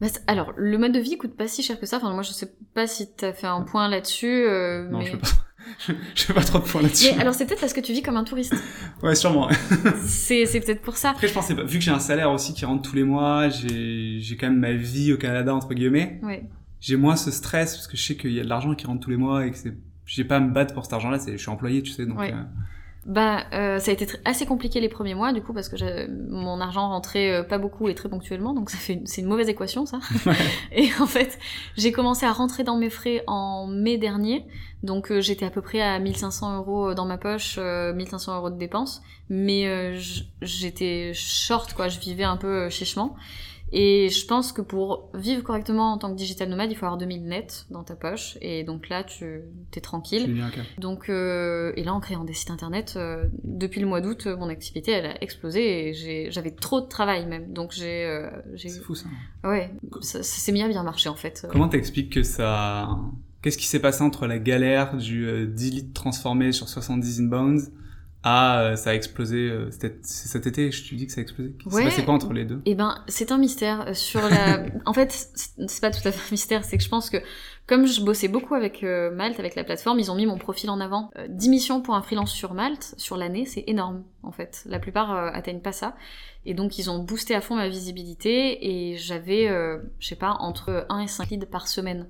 [0.00, 1.96] Bah, alors, le mode de vie coûte pas si cher que ça.
[1.96, 4.44] Enfin, moi, je sais pas si t'as fait un point là-dessus.
[4.46, 5.06] euh, Non, mais...
[5.06, 5.28] je fais pas...
[6.14, 7.12] je fais pas trop de points là-dessus.
[7.14, 8.54] Mais alors, c'est peut-être parce que tu vis comme un touriste.
[9.02, 9.48] Ouais, sûrement.
[10.06, 11.10] c'est c'est peut-être pour ça.
[11.10, 13.48] Après, je pensais pas, vu que j'ai un salaire aussi qui rentre tous les mois,
[13.48, 16.48] j'ai, j'ai quand même ma vie au Canada, entre guillemets, Ouais.
[16.80, 19.00] j'ai moins ce stress, parce que je sais qu'il y a de l'argent qui rentre
[19.00, 19.74] tous les mois et que c'est,
[20.06, 22.18] j'ai pas à me battre pour cet argent-là, c'est, je suis employé, tu sais, donc,
[22.18, 22.32] Ouais.
[22.32, 22.42] euh,
[23.08, 26.06] Bah, euh, ça a été assez compliqué les premiers mois, du coup, parce que j'ai-
[26.28, 29.28] mon argent rentrait euh, pas beaucoup et très ponctuellement, donc ça fait une- c'est une
[29.28, 29.98] mauvaise équation, ça.
[30.26, 30.36] Ouais.
[30.72, 31.38] Et en fait,
[31.78, 34.44] j'ai commencé à rentrer dans mes frais en mai dernier,
[34.82, 38.50] donc euh, j'étais à peu près à 1500 euros dans ma poche, euh, 1500 euros
[38.50, 39.00] de dépenses,
[39.30, 39.98] mais euh,
[40.42, 43.16] j'étais short, quoi, je vivais un peu euh, chichement.
[43.72, 46.98] Et je pense que pour vivre correctement en tant que digital nomade, il faut avoir
[46.98, 49.40] 2000 net dans ta poche, et donc là, tu
[49.70, 50.22] t'es tranquille.
[50.26, 50.50] j'ai bien.
[50.78, 54.36] Donc, euh, et là, en créant des sites internet, euh, depuis le mois d'août, euh,
[54.36, 57.52] mon activité, elle a explosé et j'ai- j'avais trop de travail même.
[57.52, 59.06] Donc, j'ai, euh, j'ai, C'est fou, ça.
[59.44, 61.46] ouais, ça, ça s'est mis à bien marcher en fait.
[61.50, 62.88] Comment t'expliques que ça,
[63.42, 67.70] qu'est-ce qui s'est passé entre la galère du euh, 10 litres transformé sur 70 inbounds
[68.22, 71.22] à euh, ça a explosé, euh, c'est cet été, je te dis que ça a
[71.22, 71.54] explosé.
[71.66, 71.84] Ouais.
[71.84, 72.60] passé quoi entre les deux?
[72.64, 74.64] Eh ben, c'est un mystère euh, sur la.
[74.86, 77.18] en fait, c'est pas tout à fait un mystère, c'est que je pense que
[77.68, 80.70] comme je bossais beaucoup avec euh, Malte, avec la plateforme, ils ont mis mon profil
[80.70, 81.10] en avant.
[81.18, 84.62] Euh, 10 missions pour un freelance sur Malte sur l'année, c'est énorme en fait.
[84.64, 85.94] La plupart euh, atteignent pas ça.
[86.46, 90.30] Et donc ils ont boosté à fond ma visibilité et j'avais, euh, je sais pas,
[90.40, 92.06] entre 1 et 5 leads par semaine.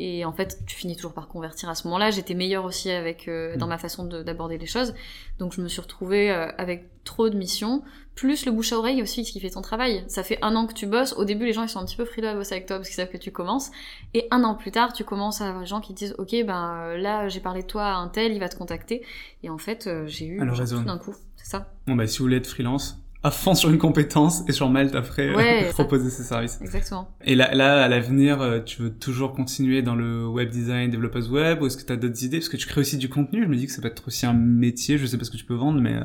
[0.00, 2.12] Et en fait, tu finis toujours par convertir à ce moment-là.
[2.12, 4.94] J'étais meilleure aussi avec euh, dans ma façon de- d'aborder les choses.
[5.40, 7.82] Donc je me suis retrouvée euh, avec trop de missions,
[8.14, 10.04] plus le bouche à oreille aussi qui fait ton travail.
[10.06, 11.14] Ça fait un an que tu bosses.
[11.14, 12.88] Au début, les gens ils sont un petit peu frileux à bosser avec toi parce
[12.88, 13.70] qu'ils savent que tu commences.
[14.14, 16.30] Et un an plus tard, tu commences à avoir des gens qui te disent Ok,
[16.46, 19.04] ben euh, là j'ai parlé de toi à un tel, il va te contacter.
[19.42, 21.14] Et en fait, euh, j'ai eu Alors, tout d'un coup.
[21.36, 24.52] C'est ça, Bon, bah, si vous voulez être freelance, à fond sur une compétence et
[24.52, 26.60] sur Malte après, euh, Ouais, proposer ses services.
[26.62, 27.08] exactement.
[27.24, 31.28] Et là, là, à l'avenir, euh, tu veux toujours continuer dans le web design, développeuse
[31.28, 32.38] web, ou est-ce que tu as d'autres idées?
[32.38, 34.24] Parce que tu crées aussi du contenu, je me dis que ça peut être aussi
[34.24, 35.94] un métier, je sais pas ce que tu peux vendre, mais...
[35.94, 36.04] euh,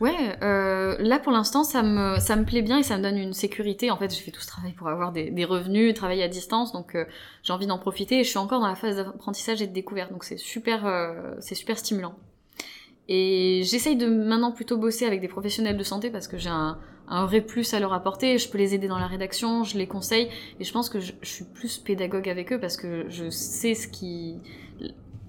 [0.00, 3.16] Ouais, euh, là pour l'instant ça me ça me plaît bien et ça me donne
[3.16, 3.90] une sécurité.
[3.90, 6.72] En fait, j'ai fait tout ce travail pour avoir des, des revenus, travailler à distance,
[6.72, 7.04] donc euh,
[7.42, 8.20] j'ai envie d'en profiter.
[8.20, 11.34] Et je suis encore dans la phase d'apprentissage et de découverte, donc c'est super euh,
[11.40, 12.14] c'est super stimulant.
[13.08, 16.78] Et j'essaye de maintenant plutôt bosser avec des professionnels de santé parce que j'ai un,
[17.08, 18.38] un vrai plus à leur apporter.
[18.38, 20.28] Je peux les aider dans la rédaction, je les conseille
[20.58, 23.74] et je pense que je, je suis plus pédagogue avec eux parce que je sais
[23.74, 24.36] ce qui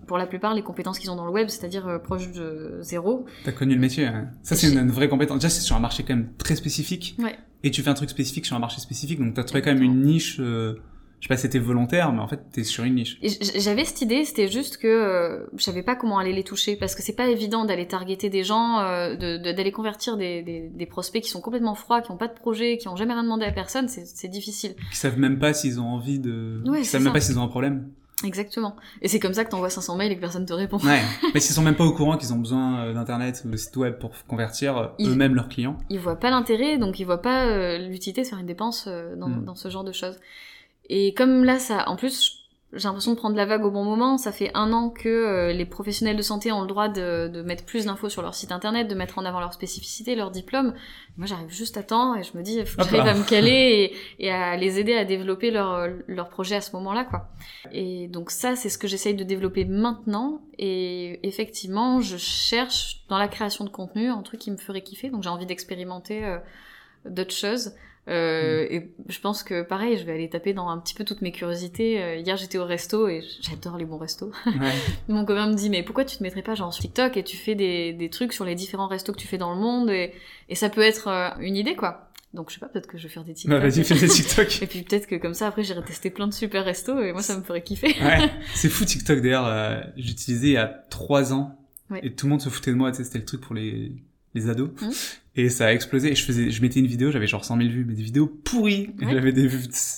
[0.07, 3.26] pour la plupart les compétences qu'ils ont dans le web, c'est-à-dire euh, proche de zéro,
[3.43, 4.30] T'as connu le métier, hein.
[4.43, 5.39] ça c'est une, une vraie compétence.
[5.39, 7.36] Déjà c'est sur un marché quand même très spécifique, Ouais.
[7.63, 9.82] et tu fais un truc spécifique sur un marché spécifique, donc t'as trouvé quand même
[9.82, 10.76] une niche, euh,
[11.20, 13.20] je sais pas si c'était volontaire, mais en fait t'es sur une niche.
[13.55, 16.93] J'avais cette idée, c'était juste que euh, je savais pas comment aller les toucher parce
[16.95, 20.70] que c'est pas évident d'aller targeter des gens, euh, de- de- d'aller convertir des, des,
[20.74, 23.24] des prospects qui sont complètement froids, qui ont pas de projet, qui ont jamais rien
[23.24, 24.76] demandé à personne, c'est difficile.
[24.91, 26.61] Qui savent même pas s'ils ont envie de...
[26.68, 27.13] Ouais, Qui savent même ça.
[27.13, 27.89] pas s'ils ont un problème.
[28.24, 28.76] Exactement.
[29.01, 30.78] Et c'est comme ça que t'envoies 500 mails et que personne te répond.
[30.80, 31.01] Ouais,
[31.34, 33.76] mais s'ils sont même pas au courant qu'ils ont besoin euh, d'internet ou de site
[33.76, 35.78] web pour convertir euh, eux-mêmes leurs clients.
[35.89, 39.16] Ils voient pas l'intérêt, donc ils voient pas euh, l'utilité de faire une dépense euh,
[39.18, 39.43] dans, Mm.
[39.45, 40.18] dans ce genre de choses.
[40.90, 44.18] Et comme là, ça, en plus, j'ai l'impression de prendre la vague au bon moment.
[44.18, 47.42] Ça fait un an que euh, les professionnels de santé ont le droit de, de
[47.42, 50.74] mettre plus d'infos sur leur site internet, de mettre en avant leurs spécificités, leurs diplômes.
[51.18, 53.94] Moi, j'arrive juste à temps et je me dis, faut que j'arrive à me caler
[54.20, 57.30] et, et à les aider à développer leur, leur projet à ce moment-là, quoi.
[57.72, 60.42] Et donc ça, c'est ce que j'essaye de développer maintenant.
[60.58, 65.10] Et effectivement, je cherche dans la création de contenu un truc qui me ferait kiffer.
[65.10, 66.40] Donc j'ai envie d'expérimenter euh,
[67.06, 67.72] d'autres choses.
[68.08, 71.22] Euh, Et je pense que pareil, je vais aller taper dans un petit peu toutes
[71.22, 72.01] mes curiosités.
[72.03, 74.32] Euh, hier, j'étais au resto et j'adore les bons restos.
[74.45, 74.74] Ouais.
[75.08, 77.36] Mon copain me dit mais pourquoi tu te mettrais pas genre sur TikTok et tu
[77.38, 80.14] fais des, des trucs sur les différents restos que tu fais dans le monde et,
[80.49, 82.12] et ça peut être euh, une idée quoi.
[82.34, 83.60] Donc je sais pas, peut-être que je vais faire des TikTok.
[83.60, 84.60] Bah vas-y, fais des TikTok.
[84.62, 87.22] Et puis peut-être que comme ça après j'irai tester plein de super restos et moi
[87.22, 87.95] ça me ferait kiffer.
[88.03, 88.30] Ouais.
[88.53, 91.58] C'est fou TikTok d'ailleurs, euh, j'utilisais il y a trois ans
[91.91, 91.99] Ouais.
[92.03, 93.91] et tout le monde se foutait de moi, c'était le truc pour les,
[94.34, 94.70] les ados.
[94.82, 94.91] Mhm.
[95.38, 97.70] Et ça a explosé et je faisais, je mettais une vidéo, j'avais genre 100 000
[97.70, 98.92] vues, mais des vidéos pourries.
[99.02, 99.12] Ouais.
[99.14, 99.50] J'avais des,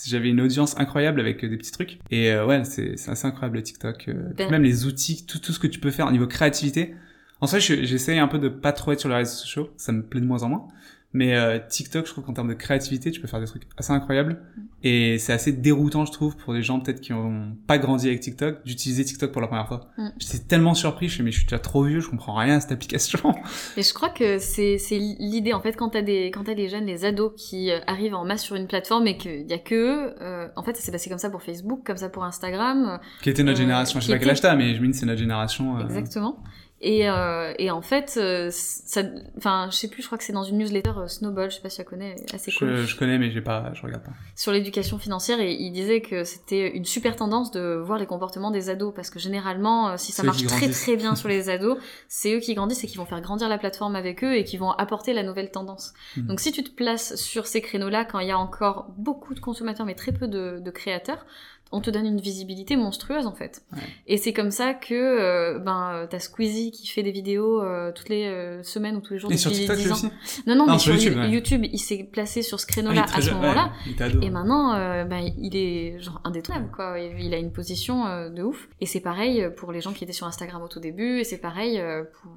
[0.06, 2.00] j'avais une audience incroyable avec euh, des petits trucs.
[2.10, 4.06] Et euh, ouais, c'est, c'est assez incroyable le TikTok.
[4.08, 6.96] euh, Ben- Même les outils, tout, tout ce que tu peux faire au niveau créativité.
[7.40, 9.92] En fait, je- j'essaye un peu de pas trop être sur les réseaux sociaux, ça
[9.92, 10.68] me plaît de moins en moins.
[11.14, 13.92] Mais euh, TikTok, je trouve qu'en termes de créativité, tu peux faire des trucs assez
[13.94, 14.42] incroyables.
[14.84, 18.20] Et c'est assez déroutant, je trouve, pour des gens peut-être qui n'ont pas grandi avec
[18.20, 19.90] TikTok, d'utiliser TikTok pour la première fois.
[19.98, 20.10] Mm.
[20.20, 22.60] J'étais tellement surpris, je suis mais je suis déjà trop vieux, je comprends rien à
[22.60, 23.34] cette application.
[23.78, 26.86] Et je crois que c'est l'idée en fait quand t'as des quand t'as des jeunes,
[26.86, 29.76] des ados qui euh, arrivent en masse sur une plateforme et qu'il y a que
[29.76, 33.00] eux, euh, en fait ça s'est passé comme ça pour Facebook, comme ça pour Instagram.
[33.24, 34.94] Qui était notre Euh, génération, je sais pas quel âge t'as, mais je me dis
[34.98, 35.78] c'est notre génération.
[35.80, 36.44] euh, Exactement.
[36.80, 39.02] Et, euh, et en fait, euh, ça,
[39.36, 41.62] enfin, je sais plus, je crois que c'est dans une newsletter euh, Snowball, je sais
[41.62, 44.04] pas si tu la connais, assez cool, Je, je connais, mais j'ai pas, je regarde
[44.04, 44.12] pas.
[44.36, 48.52] sur l'éducation financière, et il disait que c'était une super tendance de voir les comportements
[48.52, 51.80] des ados, parce que généralement, euh, si ça marche très très bien sur les ados,
[52.08, 54.58] c'est eux qui grandissent et qui vont faire grandir la plateforme avec eux et qui
[54.58, 55.94] vont apporter la nouvelle tendance.
[56.16, 56.28] Mhm.
[56.28, 59.40] Donc si tu te places sur ces créneaux-là, quand il y a encore beaucoup de
[59.40, 61.26] consommateurs mais très peu de, de créateurs,
[61.72, 63.62] on te donne une visibilité monstrueuse en fait.
[63.74, 63.80] Ouais.
[64.08, 67.92] Et c'est comme ça que euh, ben euh, t'as Squeezie qui fait des vidéos euh,
[67.92, 69.94] toutes les euh, semaines ou tous les jours Et sur depuis TikTok 10 ans.
[69.96, 70.10] aussi
[70.48, 71.30] Non non, Non, mais sur YouTube, ouais.
[71.30, 73.72] YouTube, il s'est placé sur ce Ah, créneau-là très à ce moment-là.
[74.00, 74.12] ouais.
[74.26, 76.98] Et maintenant, euh, ben, il est genre indétrônable, quoi.
[77.00, 78.68] Il a une position de ouf.
[78.82, 81.38] Et c'est pareil pour les gens qui étaient sur Instagram au tout début, et c'est
[81.40, 81.82] pareil
[82.22, 82.32] pour...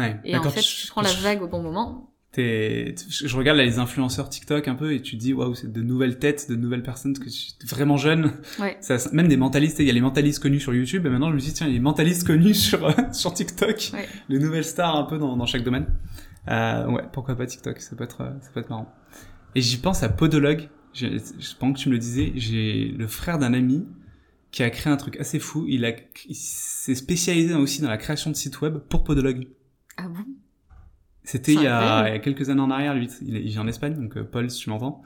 [0.00, 0.16] Ouais.
[0.24, 2.09] Et Bah, en fait, je- tu prends la vague au bon moment.
[2.32, 5.54] T'es- je je regarde là les influenceurs TikTok un peu et tu te dis waouh
[5.54, 8.32] c'est de nouvelles têtes, de nouvelles personnes que tu vraiment jeunes.
[8.58, 8.76] Ouais.
[8.80, 11.34] Ça, même des mentalistes, il y a les mentalistes connus sur YouTube et maintenant je
[11.34, 14.08] me dis tiens il y a les mentalistes connus sur euh, sur TikTok, Ouais.
[14.28, 15.86] les nouvelles stars un peu dans, dans chaque domaine.
[16.48, 18.92] Euh, ouais pourquoi pas TikTok, ça peut être euh, ça peut être marrant.
[19.54, 20.68] Et j'y pense à Podologue.
[20.92, 23.86] J'ai- Je pense que tu me le disais, j'ai le frère d'un ami
[24.52, 25.66] qui a créé un truc assez fou.
[25.68, 25.92] Il a
[26.28, 29.46] il s'est spécialisé aussi dans la création de sites web pour Podologue.
[29.96, 30.24] Ah bon?
[31.30, 32.08] C'était il, y a- incroyable.
[32.08, 33.08] il y a quelques années en arrière, lui.
[33.22, 35.02] Il, il vit en Espagne, donc euh, Paul, si tu m'entends.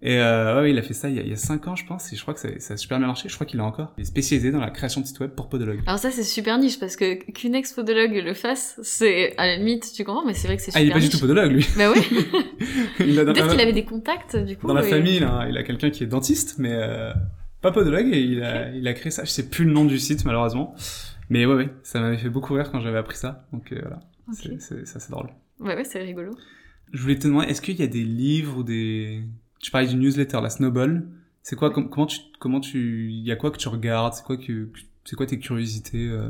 [0.00, 1.74] Et euh, ouais, il a fait ça il y a, il y a 5 ans,
[1.74, 3.28] je pense, et je crois que ça, ça a super bien marché.
[3.28, 3.94] Je crois qu'il a encore.
[3.98, 5.80] Il est spécialisé dans la création de sites web pour Podologue.
[5.88, 9.34] Alors ça, c'est super niche, parce que qu'une ex-podologue le fasse, c'est...
[9.38, 11.00] À la limite, tu comprends, mais c'est vrai que c'est Ah, super il est pas
[11.00, 11.66] du tout podologue, lui.
[11.76, 12.00] Bah ouais,
[12.98, 14.66] peut-être qu'il avait des contacts, du coup.
[14.68, 17.12] dans la et- famille, il a, il a quelqu'un qui est dentiste, mais euh,
[17.60, 19.24] pas podologue, et il a, il a créé ça.
[19.24, 20.74] Je sais plus le nom du site, malheureusement.
[21.30, 23.46] Mais ouais, ouais, ça m'avait fait beaucoup rire quand j'avais appris ça.
[23.52, 24.00] Donc euh, voilà,
[24.60, 25.28] c'est- ça, c'est drôle.
[25.60, 26.32] Ouais, ouais, c'est rigolo.
[26.92, 29.22] Je voulais te demander, est-ce qu'il y a des livres ou des...
[29.60, 31.08] Tu parlais du newsletter, la Snowball.
[31.42, 34.14] C'est quoi, com- comment tu, comment tu, il y a quoi que tu regardes?
[34.14, 34.70] C'est quoi que,
[35.04, 36.28] c'est quoi tes curiosités, euh...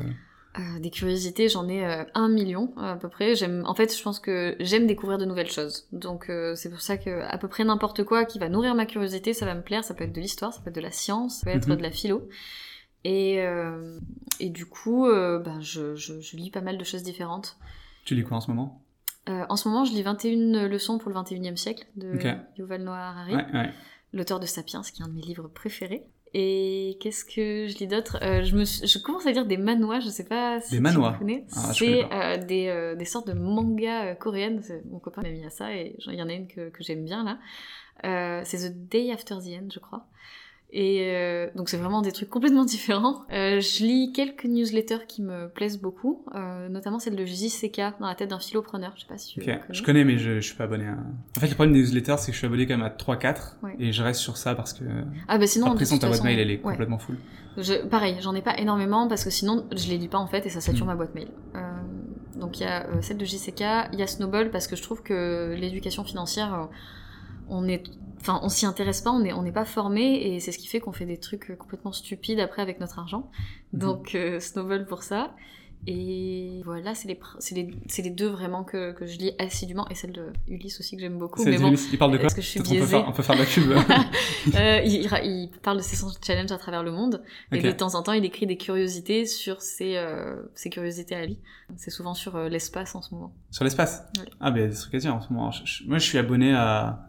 [0.59, 3.37] Euh, des curiosités, j'en ai euh, un million à peu près.
[3.37, 5.87] J'aime, en fait, je pense que j'aime découvrir de nouvelles choses.
[5.93, 8.85] Donc euh, c'est pour ça que à peu près n'importe quoi qui va nourrir ma
[8.87, 9.85] curiosité, ça va me plaire.
[9.85, 11.77] Ça peut être de l'histoire, ça peut être de la science, ça peut être Mhm.
[11.77, 12.29] de la philo.
[13.05, 13.39] Et
[14.41, 17.57] et du coup, ben je, je, je lis pas mal de choses différentes.
[18.05, 18.83] Tu lis quoi en ce moment?
[19.29, 22.19] Euh, en ce moment, je lis 21 leçons pour le 21e siècle de.
[22.57, 23.71] Yuval Noah Harari, Ouais, ouais.
[24.13, 26.05] l'auteur de Sapiens, qui est un de mes livres préférés.
[26.35, 28.19] Et qu'est-ce que je lis d'autre?
[28.23, 30.77] Euh, je, me suis- je commence à lire des manhwas, je sais pas si Des
[30.77, 31.17] tu manhwas?
[31.19, 31.47] connais.
[31.57, 34.63] Ah, c'est euh, des, euh, des sortes de mangas euh, coréennes.
[34.91, 37.05] Mon copain m'a mis à ça et il y en a une que, que j'aime
[37.05, 37.39] bien là.
[38.05, 40.07] Euh, c'est The Day After the End, je crois.
[40.71, 43.25] Et euh, donc c'est vraiment des trucs complètement différents.
[43.33, 48.07] Euh, je lis quelques newsletters qui me plaisent beaucoup, euh, notamment celle de JCK dans
[48.07, 48.93] la tête d'un philopreneur.
[48.97, 49.47] Je sais pas si tu Ok.
[49.47, 49.61] connais.
[49.71, 50.99] Je connais, mais je, je suis pas abonné à...
[51.37, 53.57] En fait, le problème des newsletters, c'est que je suis abonné quand même à 3-4.
[53.63, 53.77] Ouais.
[53.79, 54.85] Et je reste sur ça parce que,
[55.27, 56.73] Ah bah sinon, après, ta boîte mail, elle est ouais.
[56.73, 57.17] complètement full.
[57.57, 60.47] Je, pareil, j'en ai pas énormément parce que sinon je les lis pas en fait
[60.47, 60.89] et ça sature Mm.
[60.89, 61.29] ma boîte mail.
[61.57, 61.61] Euh,
[62.39, 64.83] donc il y a euh, celle de JCK, il y a Snowball parce que je
[64.83, 66.65] trouve que l'éducation financière, euh,
[67.49, 67.83] on est,
[68.21, 70.67] enfin on s'y intéresse pas, on est, on n'est pas formé et c'est ce qui
[70.69, 73.31] fait qu'on fait des trucs euh, complètement stupides après avec notre argent.
[73.73, 73.81] Mhm.
[73.81, 75.35] Donc euh, Snowball pour ça.
[75.87, 77.19] Et voilà, c'est les,
[77.53, 80.97] les, c'est les deux vraiment que, que je lis assidûment et celle de Ulysse aussi
[80.97, 81.45] que j'aime beaucoup.
[81.45, 83.09] Mais bon, il parle de quoi est-ce que je suis Peut-être on peut biaisée faire,
[83.09, 83.71] on peut faire de la pub.
[84.57, 84.81] euh,
[85.25, 87.23] il, parle de ses 100 challenges à travers le monde
[87.53, 91.25] et de temps en temps il écrit des curiosités sur ses, euh, ses curiosités à
[91.25, 91.39] lui.
[91.77, 93.33] C'est souvent sur euh, l'espace en ce moment.
[93.51, 94.03] Sur l'espace?
[94.19, 94.25] Ouais.
[94.41, 95.51] Ah, ben, des trucs en ce moment.
[95.53, 97.08] Je- je- moi, je suis abonné à...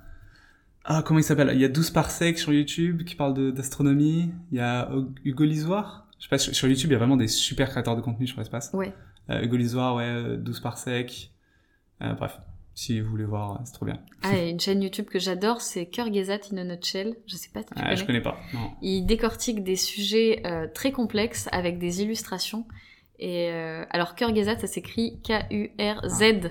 [0.92, 1.52] Ah, comment il s'appelle?
[1.54, 4.32] Il y a 12 parsecs sur YouTube qui parlent d'astronomie.
[4.52, 6.08] Il y a Hu- Hugo Lisoire.
[6.18, 8.26] Je sais pas, sur, sur YouTube, il y a vraiment des super créateurs de contenu
[8.26, 8.72] sur l'espace.
[8.74, 8.92] Ouais.
[9.30, 11.32] Euh, Hugo Lisoire, ouais, euh, 12 parsecs.
[12.02, 12.40] Euh, bref,
[12.74, 14.00] si vous voulez voir, euh, c'est trop bien.
[14.24, 17.16] Ah, et une chaîne YouTube que j'adore, c'est Kurgezat in a Nutshell.
[17.28, 17.96] Je sais pas si tu Ah, connais.
[17.96, 18.40] je connais pas.
[18.56, 18.72] Non.
[18.82, 22.66] Il décortique des sujets euh, très complexes avec des illustrations.
[23.20, 26.50] Et euh, alors Kurgezat, ça s'écrit K-U-R-Z.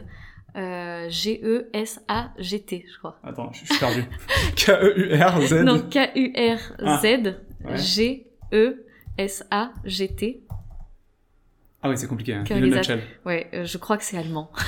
[0.58, 3.18] Euh, G-E-S-A-G-T, je crois.
[3.22, 4.04] Attends, je suis perdu.
[4.56, 5.54] K-E-U-R-Z.
[5.64, 7.04] Non, K-U-R-Z,
[7.64, 7.76] ouais.
[9.18, 10.40] G-E-S-A-G-T.
[11.82, 12.34] Ah oui, c'est compliqué.
[12.34, 12.44] Hein.
[13.24, 14.50] Ouais, euh, je crois que c'est allemand.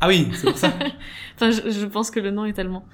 [0.00, 0.70] Ah oui, c'est pour ça.
[1.36, 2.84] enfin, je, je pense que le nom est allemand.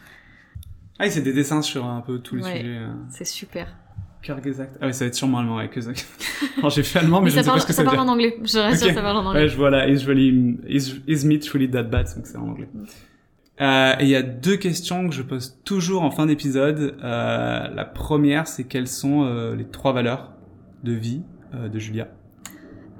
[0.98, 2.58] Ah oui, c'est des dessins sur un peu tous les Ouais.
[2.58, 2.76] sujets.
[2.76, 2.92] Euh...
[3.08, 3.74] C'est super.
[4.22, 4.66] Kurgezat.
[4.80, 5.92] Ah oui, ça va être sûrement allemand avec Kurgezat.
[6.58, 7.76] Alors, j'ai fait allemand, mais, Mais je ça ne sais pas parle, ce que ça
[7.76, 8.10] ça veut parle dire.
[8.10, 8.36] en anglais.
[8.44, 8.94] Je rassure, Ok.
[8.94, 9.40] ça parle en anglais.
[9.42, 12.48] Ouais, je vois là, is really, is, is meat really that bad, donc c'est en
[12.48, 12.68] anglais.
[13.60, 16.96] Euh, et il y a deux questions que je pose toujours en fin d'épisode.
[17.04, 20.32] Euh, la première, c'est quelles sont euh, les trois valeurs
[20.82, 22.08] de vie de Julia?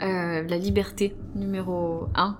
[0.01, 2.37] La liberté, numéro un.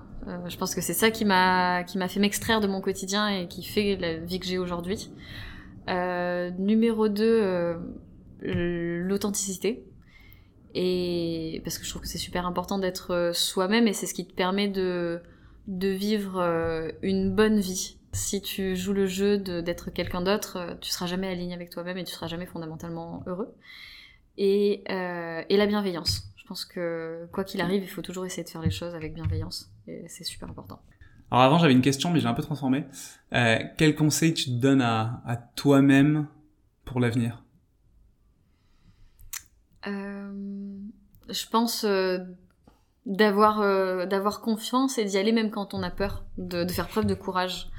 [0.47, 3.47] Je pense que c'est ça qui m'a qui m'a fait m'extraire de mon quotidien et
[3.47, 5.09] qui fait la vie que j'ai aujourd'hui.
[5.87, 7.75] Numéro 2,
[8.41, 9.85] l'authenticité.
[10.73, 14.13] Et parce que je trouve que c'est super important d'être euh, soi-même et c'est ce
[14.13, 15.21] qui te permet de,
[15.67, 17.97] de vivre euh, une bonne vie.
[18.13, 21.97] Si tu joues le jeu d'être quelqu'un d'autre, euh, tu seras jamais aligné avec toi-même
[21.97, 23.53] et tu seras jamais fondamentalement heureux.
[24.37, 26.33] Et, euh, et la bienveillance.
[26.35, 29.13] Je pense que quoi qu'il arrive, il faut toujours essayer de faire les choses avec
[29.13, 29.71] bienveillance.
[29.87, 30.81] Et c'est super important.
[31.31, 32.83] Alors avant, j'avais une question, mais j'ai un peu transformé.
[33.33, 36.27] Euh, quel conseil tu te donnes à, toi-même
[36.83, 37.35] pour l'avenir?
[37.35, 37.50] Euh,
[39.85, 42.19] je pense euh,
[43.05, 44.05] d'avoir euh,
[44.41, 47.69] confiance et d'y aller même quand on a peur, de, de faire preuve de courage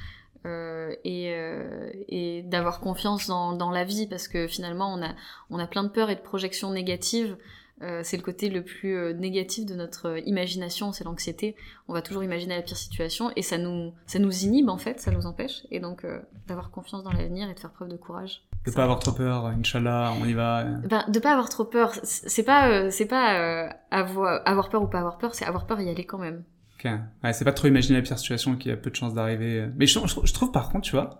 [0.44, 5.14] euh, et, euh, et d'avoir confiance dans, dans la vie parce que finalement on a
[5.50, 7.36] on a plein de peurs et de projections négatives.
[7.80, 11.56] Euh, c'est le côté le plus euh, négatif de notre euh, imagination, c'est l'anxiété.
[11.88, 15.00] On va toujours imaginer la pire situation et ça nous ça nous inhibe en fait,
[15.00, 15.62] ça nous empêche.
[15.70, 18.42] Et donc euh, d'avoir confiance dans l'avenir et de faire preuve de courage.
[18.66, 20.62] De pas avoir trop peur, Inch'Allah, on y va.
[20.64, 24.82] Ben, de pas avoir trop peur, c'est pas, euh, c'est pas euh, avoir, avoir peur
[24.82, 26.44] ou pas avoir peur, c'est avoir peur et y aller quand même.
[26.78, 26.90] Ok.
[27.24, 29.68] Ouais, c'est pas trop imaginer la pire situation qui a peu de chances d'arriver.
[29.76, 31.18] Mais je, je- je trouve par contre, tu vois,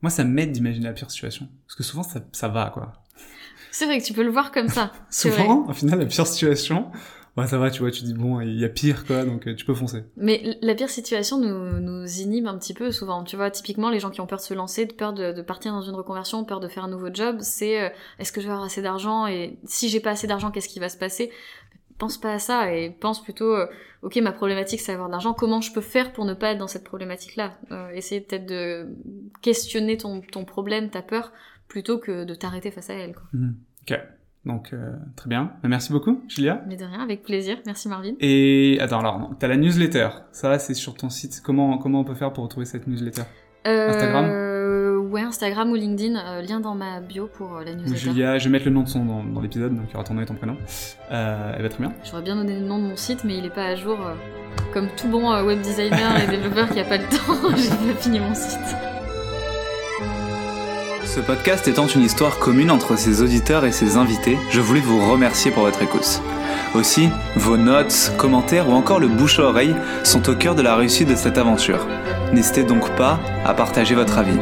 [0.00, 1.46] moi ça m'aide d'imaginer la pire situation.
[1.66, 2.92] Parce que souvent ça, ça va, quoi.
[3.70, 4.92] C'est vrai que tu peux le voir comme ça.
[5.10, 6.90] Souvent, au final, la pire situation,
[7.36, 9.54] ouais, ça va, tu vois, tu dis bon, il y a pire, quoi, donc euh,
[9.54, 10.04] tu peux foncer.
[10.16, 13.24] Mais la pire situation nous, nous inhibe un petit peu souvent.
[13.24, 15.42] Tu vois, typiquement, les gens qui ont peur de se lancer, de peur de, de
[15.42, 18.46] partir dans une reconversion, peur de faire un nouveau job, c'est euh, est-ce que je
[18.46, 21.30] vais avoir assez d'argent et si j'ai pas assez d'argent, qu'est-ce qui va se passer?
[21.98, 23.66] Pense pas à ça et pense plutôt, euh,
[24.02, 26.58] ok, ma problématique c'est avoir de l'argent, comment je peux faire pour ne pas être
[26.58, 27.52] dans cette problématique-là?
[27.70, 28.88] Euh, Essayer peut-être de
[29.40, 31.32] questionner ton, ton problème, ta peur,
[31.68, 33.14] plutôt que de t'arrêter face à elle.
[33.14, 33.22] Quoi.
[33.32, 33.56] Mhm.
[33.82, 33.98] Ok.
[34.44, 35.52] Donc, euh, très bien.
[35.62, 36.62] Merci beaucoup, Julia.
[36.66, 37.58] Mais de rien, avec plaisir.
[37.64, 38.14] Merci Marvin.
[38.20, 40.08] Et attends, alors, non, t'as la newsletter.
[40.32, 41.40] Ça, c'est sur ton site.
[41.44, 43.22] Comment, comment on peut faire pour retrouver cette newsletter
[43.64, 44.62] Instagram euh,
[45.12, 47.98] Ouais, Instagram ou LinkedIn, euh, lien dans ma bio pour euh, la newsletter.
[47.98, 50.04] Julia, je vais mettre le nom de son dans, dans l'épisode, donc il y aura
[50.04, 50.56] ton nom et ton prénom.
[51.10, 51.92] Euh, elle va très bien.
[52.02, 53.98] J'aurais bien donné le nom de mon site, mais il est pas à jour.
[54.72, 58.20] comme tout bon web designer et développeur qui a pas le temps, j'ai pas fini
[58.20, 58.58] mon site.
[61.04, 65.10] Ce podcast étant une histoire commune entre ses auditeurs et ses invités, je voulais vous
[65.10, 66.22] remercier pour votre écoute.
[66.74, 69.74] Aussi, vos notes, commentaires ou encore le bouche à oreille
[70.04, 71.86] sont au cœur de la réussite de cette aventure.
[72.32, 74.38] N'hésitez donc pas à partager votre avis.